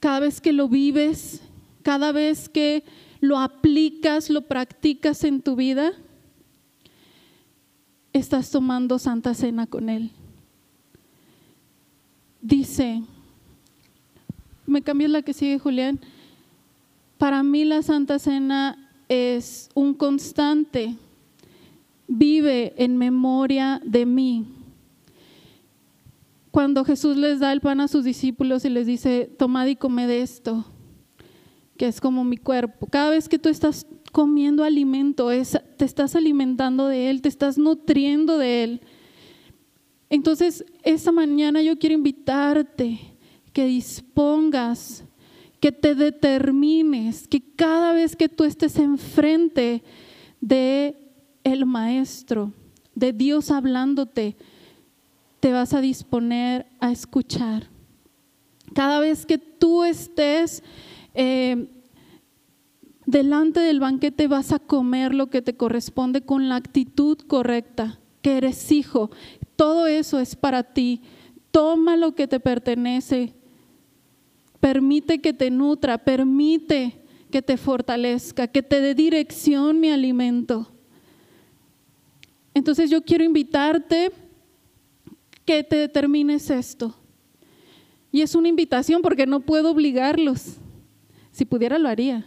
cada 0.00 0.20
vez 0.20 0.42
que 0.42 0.52
lo 0.52 0.68
vives, 0.68 1.40
cada 1.82 2.12
vez 2.12 2.50
que 2.50 2.84
lo 3.26 3.38
aplicas, 3.38 4.30
lo 4.30 4.42
practicas 4.42 5.24
en 5.24 5.42
tu 5.42 5.56
vida, 5.56 5.92
estás 8.12 8.50
tomando 8.50 8.98
Santa 8.98 9.34
Cena 9.34 9.66
con 9.66 9.88
Él. 9.88 10.10
Dice, 12.40 13.02
me 14.66 14.82
cambió 14.82 15.08
la 15.08 15.22
que 15.22 15.32
sigue 15.32 15.58
Julián, 15.58 15.98
para 17.18 17.42
mí 17.42 17.64
la 17.64 17.82
Santa 17.82 18.18
Cena 18.18 18.90
es 19.08 19.70
un 19.74 19.94
constante, 19.94 20.94
vive 22.06 22.74
en 22.76 22.96
memoria 22.96 23.80
de 23.84 24.06
mí. 24.06 24.46
Cuando 26.52 26.84
Jesús 26.84 27.16
les 27.16 27.40
da 27.40 27.52
el 27.52 27.60
pan 27.60 27.80
a 27.80 27.88
sus 27.88 28.04
discípulos 28.04 28.64
y 28.64 28.70
les 28.70 28.86
dice, 28.86 29.30
tomad 29.38 29.66
y 29.66 29.76
comed 29.76 30.08
esto, 30.10 30.64
que 31.76 31.86
es 31.86 32.00
como 32.00 32.24
mi 32.24 32.36
cuerpo. 32.36 32.86
Cada 32.86 33.10
vez 33.10 33.28
que 33.28 33.38
tú 33.38 33.48
estás 33.48 33.86
comiendo 34.12 34.64
alimento, 34.64 35.28
te 35.76 35.84
estás 35.84 36.16
alimentando 36.16 36.88
de 36.88 37.10
Él, 37.10 37.22
te 37.22 37.28
estás 37.28 37.58
nutriendo 37.58 38.38
de 38.38 38.64
Él. 38.64 38.80
Entonces, 40.08 40.64
esta 40.82 41.12
mañana 41.12 41.62
yo 41.62 41.78
quiero 41.78 41.94
invitarte 41.94 43.00
que 43.52 43.66
dispongas, 43.66 45.04
que 45.60 45.72
te 45.72 45.94
determines, 45.94 47.26
que 47.26 47.40
cada 47.40 47.92
vez 47.92 48.14
que 48.14 48.28
tú 48.28 48.44
estés 48.44 48.78
enfrente 48.78 49.82
de 50.40 50.96
el 51.44 51.66
Maestro, 51.66 52.52
de 52.94 53.12
Dios 53.12 53.50
hablándote, 53.50 54.36
te 55.40 55.52
vas 55.52 55.74
a 55.74 55.80
disponer 55.80 56.66
a 56.80 56.90
escuchar. 56.90 57.68
Cada 58.74 59.00
vez 59.00 59.26
que 59.26 59.38
tú 59.38 59.84
estés 59.84 60.62
eh, 61.16 61.66
delante 63.06 63.60
del 63.60 63.80
banquete 63.80 64.28
vas 64.28 64.52
a 64.52 64.58
comer 64.58 65.14
lo 65.14 65.28
que 65.30 65.40
te 65.40 65.56
corresponde 65.56 66.20
con 66.20 66.48
la 66.48 66.56
actitud 66.56 67.16
correcta, 67.26 67.98
que 68.20 68.36
eres 68.36 68.70
hijo. 68.70 69.10
Todo 69.56 69.86
eso 69.86 70.20
es 70.20 70.36
para 70.36 70.62
ti. 70.62 71.00
Toma 71.50 71.96
lo 71.96 72.14
que 72.14 72.28
te 72.28 72.38
pertenece. 72.38 73.32
Permite 74.60 75.20
que 75.20 75.32
te 75.32 75.50
nutra, 75.50 75.98
permite 75.98 77.00
que 77.30 77.40
te 77.40 77.56
fortalezca, 77.56 78.48
que 78.48 78.62
te 78.62 78.80
dé 78.80 78.94
dirección 78.94 79.80
mi 79.80 79.90
alimento. 79.90 80.70
Entonces 82.52 82.90
yo 82.90 83.02
quiero 83.02 83.24
invitarte 83.24 84.12
que 85.44 85.62
te 85.62 85.76
determines 85.76 86.50
esto. 86.50 86.94
Y 88.12 88.22
es 88.22 88.34
una 88.34 88.48
invitación 88.48 89.02
porque 89.02 89.26
no 89.26 89.40
puedo 89.40 89.70
obligarlos. 89.70 90.58
Si 91.36 91.44
pudiera 91.44 91.78
lo 91.78 91.90
haría, 91.90 92.24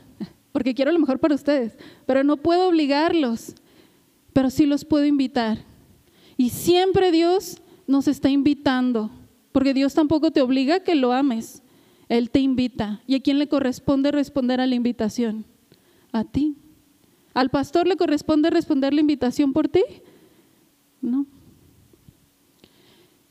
porque 0.51 0.75
quiero 0.75 0.91
lo 0.91 0.99
mejor 0.99 1.17
para 1.17 1.33
ustedes, 1.33 1.75
pero 2.05 2.23
no 2.23 2.37
puedo 2.37 2.69
obligarlos, 2.69 3.55
pero 4.33 4.51
sí 4.51 4.67
los 4.67 4.85
puedo 4.85 5.03
invitar. 5.03 5.57
Y 6.37 6.51
siempre 6.51 7.11
Dios 7.11 7.57
nos 7.87 8.07
está 8.07 8.29
invitando, 8.29 9.09
porque 9.51 9.73
Dios 9.73 9.95
tampoco 9.95 10.29
te 10.29 10.41
obliga 10.41 10.75
a 10.75 10.79
que 10.81 10.93
lo 10.93 11.11
ames, 11.11 11.63
Él 12.07 12.29
te 12.29 12.39
invita. 12.39 13.01
¿Y 13.07 13.15
a 13.15 13.19
quién 13.19 13.39
le 13.39 13.47
corresponde 13.47 14.11
responder 14.11 14.61
a 14.61 14.67
la 14.67 14.75
invitación? 14.75 15.43
A 16.11 16.23
ti. 16.23 16.55
¿Al 17.33 17.49
pastor 17.49 17.87
le 17.87 17.97
corresponde 17.97 18.51
responder 18.51 18.93
la 18.93 19.01
invitación 19.01 19.53
por 19.53 19.69
ti? 19.69 19.81
No. 21.01 21.25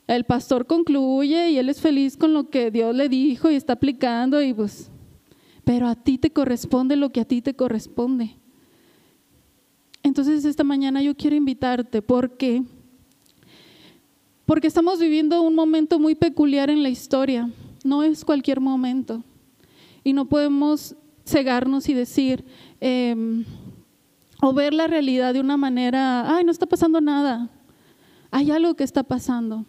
El 0.09 0.25
pastor 0.25 0.67
concluye 0.67 1.51
y 1.51 1.59
él 1.59 1.69
es 1.69 1.81
feliz 1.81 2.17
con 2.17 2.35
lo 2.35 2.51
que 2.51 2.73
Dios 2.73 2.97
le 2.97 3.09
dijo 3.09 3.49
y 3.49 3.55
está 3.55 3.75
aplicando 3.75 4.43
y 4.43 4.53
pues 4.53 4.91
pero 5.68 5.87
a 5.87 5.94
ti 5.94 6.16
te 6.16 6.31
corresponde 6.31 6.96
lo 6.96 7.12
que 7.12 7.20
a 7.20 7.26
ti 7.26 7.42
te 7.42 7.52
corresponde. 7.52 8.37
Entonces 10.03 10.47
esta 10.47 10.64
mañana 10.64 11.03
yo 11.03 11.14
quiero 11.14 11.36
invitarte 11.36 12.01
porque 12.01 12.62
porque 14.47 14.66
estamos 14.66 14.99
viviendo 14.99 15.43
un 15.43 15.55
momento 15.55 15.99
muy 15.99 16.14
peculiar 16.14 16.70
en 16.70 16.82
la 16.82 16.88
historia. 16.88 17.51
No 17.84 18.03
es 18.03 18.24
cualquier 18.24 18.61
momento 18.61 19.22
y 20.03 20.14
no 20.14 20.24
podemos 20.24 20.97
cegarnos 21.26 21.86
y 21.90 21.93
decir 21.93 22.47
em, 22.80 23.45
o 24.40 24.55
ver 24.55 24.72
la 24.72 24.86
realidad 24.86 25.34
de 25.34 25.40
una 25.40 25.59
manera, 25.59 26.34
ay, 26.34 26.45
no 26.45 26.51
está 26.51 26.64
pasando 26.64 27.03
nada. 27.03 27.51
Hay 28.30 28.51
algo 28.51 28.72
que 28.72 28.84
está 28.84 29.03
pasando. 29.03 29.66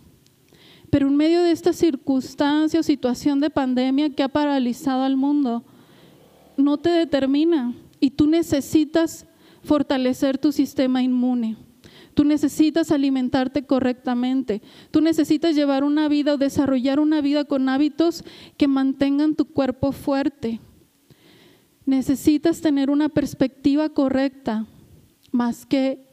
Pero 0.89 1.09
en 1.09 1.17
medio 1.17 1.43
de 1.43 1.51
esta 1.51 1.73
circunstancia 1.73 2.79
o 2.79 2.83
situación 2.83 3.41
de 3.41 3.49
pandemia 3.49 4.09
que 4.11 4.23
ha 4.23 4.29
paralizado 4.29 5.03
al 5.03 5.17
mundo, 5.17 5.65
no 6.59 6.77
te 6.77 6.89
determina 6.89 7.73
y 7.99 8.11
tú 8.11 8.27
necesitas 8.27 9.25
fortalecer 9.63 10.37
tu 10.37 10.51
sistema 10.51 11.01
inmune. 11.01 11.57
Tú 12.13 12.23
necesitas 12.25 12.91
alimentarte 12.91 13.65
correctamente. 13.65 14.61
Tú 14.91 14.99
necesitas 15.01 15.55
llevar 15.55 15.83
una 15.83 16.09
vida 16.09 16.33
o 16.33 16.37
desarrollar 16.37 16.99
una 16.99 17.21
vida 17.21 17.45
con 17.45 17.69
hábitos 17.69 18.23
que 18.57 18.67
mantengan 18.67 19.35
tu 19.35 19.45
cuerpo 19.45 19.91
fuerte. 19.91 20.59
Necesitas 21.85 22.61
tener 22.61 22.89
una 22.89 23.09
perspectiva 23.09 23.89
correcta, 23.89 24.67
más 25.31 25.65
que 25.65 26.05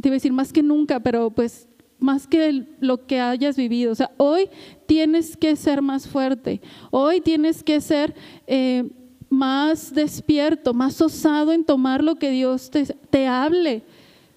te 0.00 0.10
decir 0.10 0.32
más 0.32 0.52
que 0.52 0.62
nunca, 0.62 1.00
pero 1.00 1.30
pues 1.30 1.68
más 1.98 2.26
que 2.26 2.66
lo 2.78 3.06
que 3.06 3.20
hayas 3.20 3.56
vivido. 3.56 3.92
O 3.92 3.94
sea, 3.94 4.10
hoy 4.16 4.48
tienes 4.88 5.36
que 5.36 5.54
ser 5.54 5.82
más 5.82 6.08
fuerte, 6.08 6.62
hoy 6.90 7.20
tienes 7.20 7.62
que 7.62 7.78
ser 7.82 8.14
eh, 8.46 8.90
más 9.28 9.92
despierto, 9.92 10.72
más 10.72 10.98
osado 11.02 11.52
en 11.52 11.62
tomar 11.62 12.02
lo 12.02 12.16
que 12.16 12.30
Dios 12.30 12.70
te, 12.70 12.86
te 12.86 13.26
hable, 13.26 13.82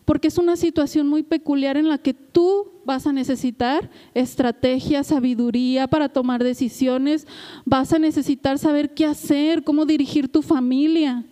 porque 0.04 0.28
es 0.28 0.38
una 0.38 0.58
situación 0.58 1.08
muy 1.08 1.24
peculiar 1.24 1.78
en 1.78 1.88
la 1.88 1.98
que 1.98 2.14
tú 2.14 2.68
vas 2.84 3.08
a 3.08 3.14
necesitar 3.14 3.90
estrategia, 4.14 5.06
sabiduría 5.06 5.88
para 5.88 6.10
tomar 6.10 6.44
decisiones, 6.44 7.28
vas 7.64 7.94
a 7.94 8.00
necesitar 8.00 8.60
saber 8.60 8.94
qué 8.94 9.06
hacer, 9.06 9.64
cómo 9.64 9.86
dirigir 9.86 10.28
tu 10.28 10.42
familia. 10.42 11.24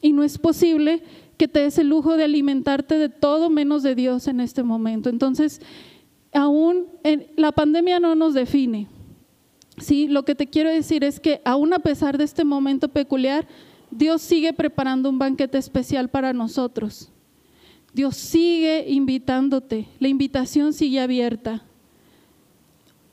Y 0.00 0.14
no 0.14 0.22
es 0.22 0.38
posible 0.38 1.02
que 1.36 1.48
te 1.48 1.60
des 1.60 1.76
el 1.76 1.88
lujo 1.88 2.16
de 2.16 2.24
alimentarte 2.24 2.96
de 2.96 3.10
todo 3.10 3.50
menos 3.50 3.82
de 3.82 3.94
Dios 3.94 4.26
en 4.26 4.40
este 4.40 4.62
momento. 4.62 5.10
Entonces, 5.10 5.60
aún 6.32 6.86
la 7.36 7.52
pandemia 7.52 8.00
no 8.00 8.14
nos 8.14 8.34
define. 8.34 8.88
Sí, 9.78 10.08
lo 10.08 10.24
que 10.24 10.34
te 10.34 10.46
quiero 10.46 10.70
decir 10.70 11.04
es 11.04 11.20
que 11.20 11.40
aún 11.44 11.72
a 11.72 11.78
pesar 11.78 12.18
de 12.18 12.24
este 12.24 12.44
momento 12.44 12.88
peculiar, 12.88 13.46
Dios 13.90 14.22
sigue 14.22 14.52
preparando 14.52 15.08
un 15.08 15.18
banquete 15.18 15.58
especial 15.58 16.08
para 16.08 16.32
nosotros. 16.32 17.10
Dios 17.94 18.16
sigue 18.16 18.84
invitándote, 18.88 19.88
la 19.98 20.08
invitación 20.08 20.72
sigue 20.72 21.00
abierta. 21.00 21.64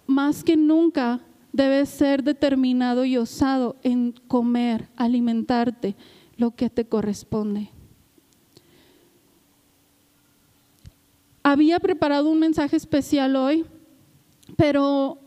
Más 0.05 0.43
que 0.43 0.57
nunca 0.57 1.21
debes 1.53 1.89
ser 1.89 2.23
determinado 2.23 3.05
y 3.05 3.17
osado 3.17 3.77
en 3.83 4.13
comer, 4.27 4.89
alimentarte 4.95 5.95
lo 6.37 6.51
que 6.51 6.69
te 6.69 6.85
corresponde. 6.85 7.69
Había 11.47 11.79
preparado 11.79 12.31
un 12.31 12.39
mensaje 12.39 12.75
especial 12.75 13.35
hoy, 13.35 13.65
pero 14.57 15.19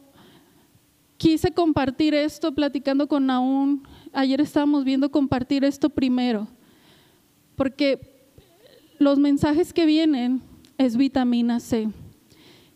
quise 1.16 1.52
compartir 1.52 2.12
esto 2.12 2.52
platicando 2.52 3.06
con 3.06 3.26
Naún. 3.26 3.86
Ayer 4.12 4.40
estábamos 4.40 4.84
viendo 4.84 5.12
compartir 5.12 5.62
esto 5.62 5.90
primero, 5.90 6.48
porque 7.54 8.00
los 8.98 9.20
mensajes 9.20 9.72
que 9.72 9.86
vienen 9.86 10.42
es 10.76 10.96
vitamina 10.96 11.60
C. 11.60 11.88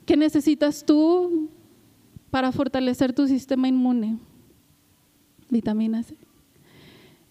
¿Qué 0.07 0.17
necesitas 0.17 0.87
tú 0.87 1.51
para 2.31 2.53
fortalecer 2.53 3.13
tu 3.13 3.27
sistema 3.27 3.67
inmune? 3.67 4.19
Vitamina 5.51 6.05
C. 6.05 6.17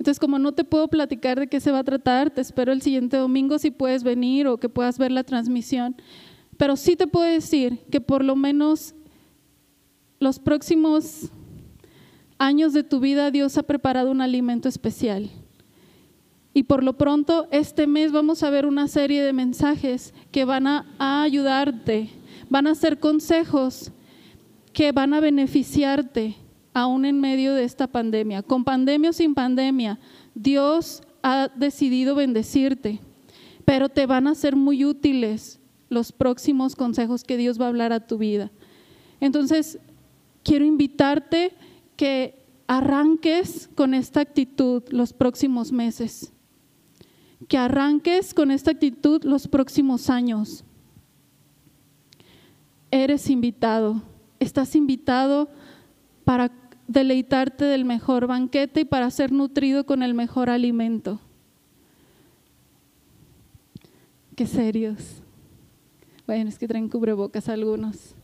Entonces, 0.02 0.20
como 0.20 0.40
no 0.40 0.52
te 0.52 0.64
puedo 0.64 0.88
platicar 0.88 1.40
de 1.40 1.46
qué 1.46 1.60
se 1.60 1.70
va 1.70 1.78
a 1.78 1.84
tratar, 1.84 2.32
te 2.32 2.42
espero 2.42 2.72
el 2.72 2.82
siguiente 2.82 3.18
domingo 3.18 3.60
si 3.60 3.70
puedes 3.70 4.04
venir 4.04 4.48
o 4.48 4.58
que 4.58 4.68
puedas 4.68 4.98
ver 4.98 5.12
la 5.12 5.24
transmisión. 5.24 5.96
Pero 6.58 6.76
sí 6.76 6.96
te 6.96 7.06
puedo 7.06 7.32
decir 7.32 7.78
que 7.92 8.02
por 8.02 8.24
lo 8.24 8.36
menos 8.36 8.96
los 10.20 10.40
próximos 10.40 11.30
años 12.40 12.74
de 12.74 12.82
tu 12.82 13.00
vida 13.00 13.30
Dios 13.30 13.60
ha 13.60 13.62
preparado 13.62 14.10
un 14.10 14.22
alimento 14.22 14.68
especial. 14.68 15.30
Y 16.52 16.64
por 16.64 16.84
lo 16.84 16.98
pronto, 16.98 17.48
este 17.52 17.86
mes 17.86 18.12
vamos 18.12 18.42
a 18.42 18.50
ver 18.50 18.66
una 18.66 18.88
serie 18.88 19.22
de 19.22 19.34
mensajes 19.34 20.16
que 20.32 20.46
van 20.46 20.66
a, 20.66 20.88
ayudarte, 20.98 22.10
van 22.50 22.66
a 22.66 22.74
ser 22.74 23.00
consejos 23.00 23.92
que 24.74 24.94
van 24.94 25.14
a 25.14 25.20
beneficiarte 25.20 26.38
aún 26.74 27.06
en 27.06 27.20
medio 27.20 27.54
de 27.54 27.64
esta 27.64 27.88
pandemia. 27.88 28.44
Con 28.44 28.64
pandemia 28.64 29.10
o 29.10 29.14
sin 29.14 29.34
pandemia, 29.34 30.00
Dios 30.34 31.02
ha 31.24 31.50
decidido 31.56 32.16
bendecirte, 32.16 33.00
pero 33.66 33.90
te 33.90 34.06
van 34.06 34.28
a 34.28 34.36
ser 34.36 34.56
muy 34.56 34.86
útiles 34.86 35.60
los 35.90 36.12
próximos 36.12 36.76
consejos 36.76 37.24
que 37.24 37.38
Dios 37.38 37.60
va 37.60 37.66
a 37.66 37.70
hablar 37.70 37.92
a 37.92 38.08
tu 38.08 38.18
vida. 38.18 38.52
Entonces, 39.20 39.78
quiero 40.44 40.66
invitarte 40.66 41.54
que 41.96 42.42
arranques 42.68 43.70
con 43.76 43.94
esta 43.94 44.22
actitud 44.22 44.84
los 44.90 45.12
próximos 45.12 45.72
meses, 45.72 46.32
que 47.48 47.58
arranques 47.58 48.34
con 48.34 48.50
esta 48.50 48.72
actitud 48.72 49.24
los 49.24 49.48
próximos 49.48 50.10
años. 50.10 50.64
Eres 52.90 53.30
invitado, 53.30 54.02
estás 54.40 54.76
invitado 54.76 55.50
para 56.24 56.50
deleitarte 56.92 57.66
del 57.66 57.86
mejor 57.86 58.28
banquete 58.28 58.82
y 58.82 58.86
para 58.86 59.10
ser 59.12 59.32
nutrido 59.32 59.86
con 59.86 60.04
el 60.04 60.14
mejor 60.14 60.50
alimento. 60.50 61.20
Qué 64.36 64.46
serios. 64.46 65.22
Bueno, 66.28 66.50
es 66.50 66.58
que 66.58 66.68
traen 66.68 66.90
cubrebocas 66.90 67.50
algunos. 67.50 68.16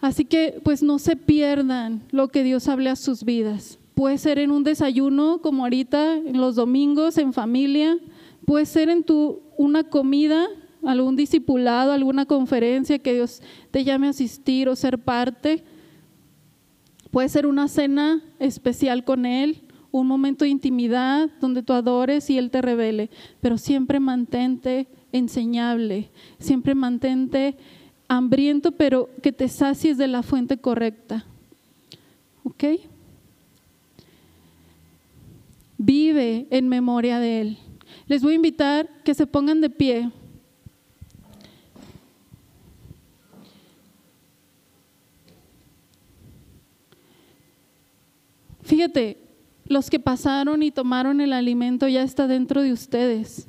Así 0.00 0.24
que 0.24 0.60
pues 0.62 0.82
no 0.82 0.98
se 0.98 1.16
pierdan 1.16 2.02
lo 2.10 2.28
que 2.28 2.42
Dios 2.42 2.68
hable 2.68 2.90
a 2.90 2.96
sus 2.96 3.24
vidas. 3.24 3.78
Puede 3.94 4.16
ser 4.16 4.38
en 4.38 4.50
un 4.50 4.64
desayuno 4.64 5.40
como 5.42 5.64
ahorita, 5.64 6.16
en 6.16 6.40
los 6.40 6.54
domingos, 6.56 7.18
en 7.18 7.32
familia. 7.32 7.98
Puede 8.46 8.64
ser 8.64 8.88
en 8.88 9.04
tu 9.04 9.42
una 9.58 9.84
comida, 9.84 10.48
algún 10.84 11.16
discipulado, 11.16 11.92
alguna 11.92 12.24
conferencia 12.24 12.98
que 12.98 13.12
Dios 13.12 13.42
te 13.70 13.84
llame 13.84 14.06
a 14.06 14.10
asistir 14.10 14.68
o 14.68 14.76
ser 14.76 14.98
parte. 14.98 15.62
Puede 17.10 17.28
ser 17.28 17.46
una 17.46 17.68
cena 17.68 18.22
especial 18.38 19.04
con 19.04 19.26
Él, 19.26 19.62
un 19.90 20.06
momento 20.06 20.44
de 20.44 20.50
intimidad 20.50 21.28
donde 21.40 21.62
tú 21.62 21.72
adores 21.72 22.30
y 22.30 22.38
Él 22.38 22.50
te 22.50 22.62
revele, 22.62 23.10
pero 23.40 23.58
siempre 23.58 23.98
mantente 23.98 24.86
enseñable, 25.12 26.10
siempre 26.38 26.74
mantente 26.74 27.56
hambriento, 28.06 28.72
pero 28.72 29.08
que 29.22 29.32
te 29.32 29.48
sacies 29.48 29.98
de 29.98 30.08
la 30.08 30.22
fuente 30.22 30.58
correcta. 30.58 31.24
¿Ok? 32.44 32.64
Vive 35.78 36.46
en 36.50 36.68
memoria 36.68 37.18
de 37.18 37.40
Él. 37.40 37.58
Les 38.06 38.22
voy 38.22 38.32
a 38.32 38.36
invitar 38.36 38.88
que 39.04 39.14
se 39.14 39.26
pongan 39.26 39.60
de 39.60 39.70
pie. 39.70 40.10
Fíjate, 48.70 49.16
los 49.66 49.90
que 49.90 49.98
pasaron 49.98 50.62
y 50.62 50.70
tomaron 50.70 51.20
el 51.20 51.32
alimento 51.32 51.88
ya 51.88 52.04
está 52.04 52.28
dentro 52.28 52.62
de 52.62 52.72
ustedes. 52.72 53.48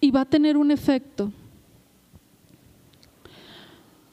Y 0.00 0.10
va 0.10 0.22
a 0.22 0.24
tener 0.24 0.56
un 0.56 0.70
efecto. 0.70 1.30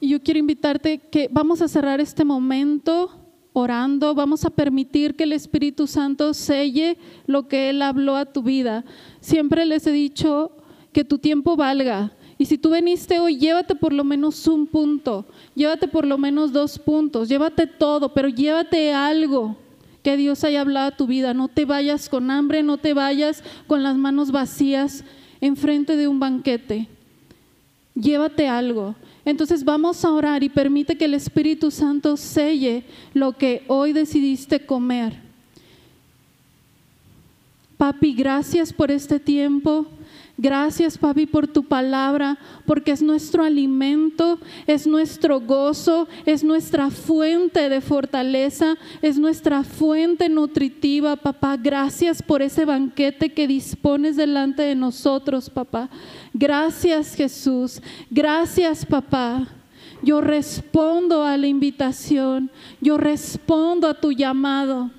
Y 0.00 0.10
yo 0.10 0.22
quiero 0.22 0.38
invitarte 0.38 0.98
que 0.98 1.30
vamos 1.32 1.62
a 1.62 1.68
cerrar 1.68 1.98
este 1.98 2.26
momento 2.26 3.10
orando, 3.54 4.14
vamos 4.14 4.44
a 4.44 4.50
permitir 4.50 5.16
que 5.16 5.24
el 5.24 5.32
Espíritu 5.32 5.86
Santo 5.86 6.34
selle 6.34 6.98
lo 7.26 7.48
que 7.48 7.70
Él 7.70 7.80
habló 7.80 8.16
a 8.16 8.26
tu 8.26 8.42
vida. 8.42 8.84
Siempre 9.20 9.64
les 9.64 9.86
he 9.86 9.92
dicho 9.92 10.52
que 10.92 11.04
tu 11.06 11.16
tiempo 11.16 11.56
valga. 11.56 12.12
Y 12.36 12.46
si 12.46 12.58
tú 12.58 12.70
veniste 12.70 13.20
hoy, 13.20 13.36
llévate 13.36 13.74
por 13.74 13.92
lo 13.92 14.02
menos 14.02 14.46
un 14.48 14.66
punto, 14.66 15.24
llévate 15.54 15.86
por 15.86 16.04
lo 16.04 16.18
menos 16.18 16.52
dos 16.52 16.78
puntos, 16.78 17.28
llévate 17.28 17.66
todo, 17.66 18.12
pero 18.12 18.28
llévate 18.28 18.92
algo 18.92 19.56
que 20.02 20.16
Dios 20.16 20.44
haya 20.44 20.60
hablado 20.60 20.88
a 20.88 20.96
tu 20.96 21.06
vida. 21.06 21.32
No 21.32 21.48
te 21.48 21.64
vayas 21.64 22.08
con 22.08 22.30
hambre, 22.30 22.62
no 22.62 22.76
te 22.78 22.92
vayas 22.92 23.42
con 23.66 23.82
las 23.82 23.96
manos 23.96 24.30
vacías 24.32 25.04
enfrente 25.40 25.96
de 25.96 26.08
un 26.08 26.18
banquete. 26.20 26.88
Llévate 27.94 28.48
algo. 28.48 28.94
Entonces 29.24 29.64
vamos 29.64 30.04
a 30.04 30.10
orar 30.12 30.42
y 30.42 30.48
permite 30.48 30.96
que 30.96 31.06
el 31.06 31.14
Espíritu 31.14 31.70
Santo 31.70 32.16
selle 32.16 32.84
lo 33.14 33.32
que 33.32 33.64
hoy 33.68 33.92
decidiste 33.92 34.66
comer. 34.66 35.22
Papi, 37.78 38.14
gracias 38.14 38.72
por 38.72 38.90
este 38.90 39.18
tiempo. 39.18 39.86
Gracias, 40.36 40.98
papi, 40.98 41.26
por 41.26 41.46
tu 41.46 41.62
palabra, 41.62 42.38
porque 42.66 42.90
es 42.90 43.02
nuestro 43.02 43.44
alimento, 43.44 44.40
es 44.66 44.84
nuestro 44.84 45.40
gozo, 45.40 46.08
es 46.26 46.42
nuestra 46.42 46.90
fuente 46.90 47.68
de 47.68 47.80
fortaleza, 47.80 48.74
es 49.00 49.16
nuestra 49.16 49.62
fuente 49.62 50.28
nutritiva, 50.28 51.14
papá. 51.14 51.56
Gracias 51.56 52.20
por 52.20 52.42
ese 52.42 52.64
banquete 52.64 53.32
que 53.32 53.46
dispones 53.46 54.16
delante 54.16 54.62
de 54.62 54.74
nosotros, 54.74 55.48
papá. 55.48 55.88
Gracias, 56.32 57.14
Jesús. 57.14 57.80
Gracias, 58.10 58.84
papá. 58.84 59.46
Yo 60.02 60.20
respondo 60.20 61.22
a 61.22 61.36
la 61.36 61.46
invitación, 61.46 62.50
yo 62.80 62.98
respondo 62.98 63.86
a 63.86 63.94
tu 63.94 64.10
llamado. 64.10 64.90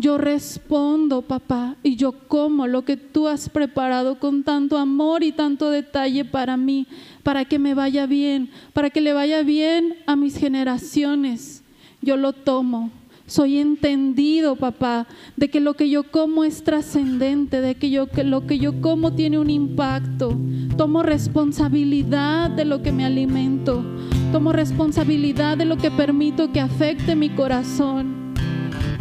Yo 0.00 0.16
respondo, 0.16 1.20
papá, 1.20 1.76
y 1.82 1.96
yo 1.96 2.12
como 2.26 2.66
lo 2.66 2.86
que 2.86 2.96
tú 2.96 3.28
has 3.28 3.50
preparado 3.50 4.18
con 4.18 4.44
tanto 4.44 4.78
amor 4.78 5.22
y 5.22 5.30
tanto 5.30 5.68
detalle 5.68 6.24
para 6.24 6.56
mí, 6.56 6.86
para 7.22 7.44
que 7.44 7.58
me 7.58 7.74
vaya 7.74 8.06
bien, 8.06 8.48
para 8.72 8.88
que 8.88 9.02
le 9.02 9.12
vaya 9.12 9.42
bien 9.42 9.96
a 10.06 10.16
mis 10.16 10.38
generaciones. 10.38 11.62
Yo 12.00 12.16
lo 12.16 12.32
tomo. 12.32 12.90
Soy 13.26 13.58
entendido, 13.58 14.56
papá, 14.56 15.06
de 15.36 15.50
que 15.50 15.60
lo 15.60 15.74
que 15.74 15.90
yo 15.90 16.04
como 16.04 16.44
es 16.44 16.64
trascendente, 16.64 17.60
de 17.60 17.74
que, 17.74 17.90
yo, 17.90 18.06
que 18.06 18.24
lo 18.24 18.46
que 18.46 18.58
yo 18.58 18.80
como 18.80 19.12
tiene 19.12 19.38
un 19.38 19.50
impacto. 19.50 20.34
Tomo 20.78 21.02
responsabilidad 21.02 22.48
de 22.48 22.64
lo 22.64 22.82
que 22.82 22.90
me 22.90 23.04
alimento. 23.04 23.84
Tomo 24.32 24.52
responsabilidad 24.52 25.58
de 25.58 25.66
lo 25.66 25.76
que 25.76 25.90
permito 25.90 26.52
que 26.52 26.60
afecte 26.60 27.14
mi 27.14 27.28
corazón. 27.28 28.19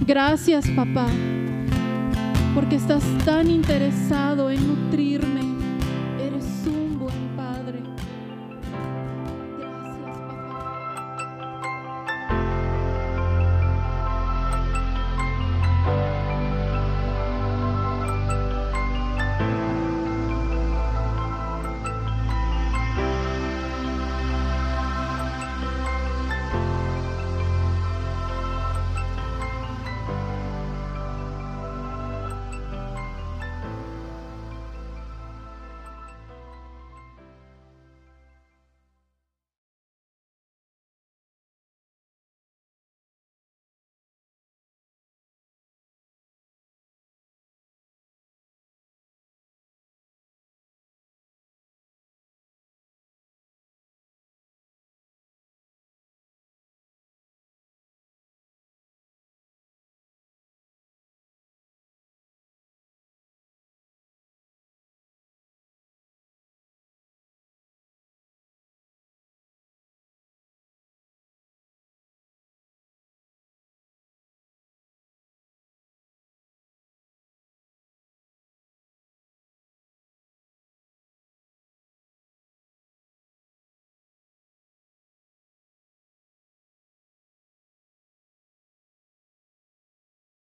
Gracias, 0.06 0.68
papá, 0.72 1.08
porque 2.56 2.76
estás 2.76 3.04
tan 3.26 3.50
interesado 3.50 4.50
en 4.50 4.68
nutrirme 4.68 5.49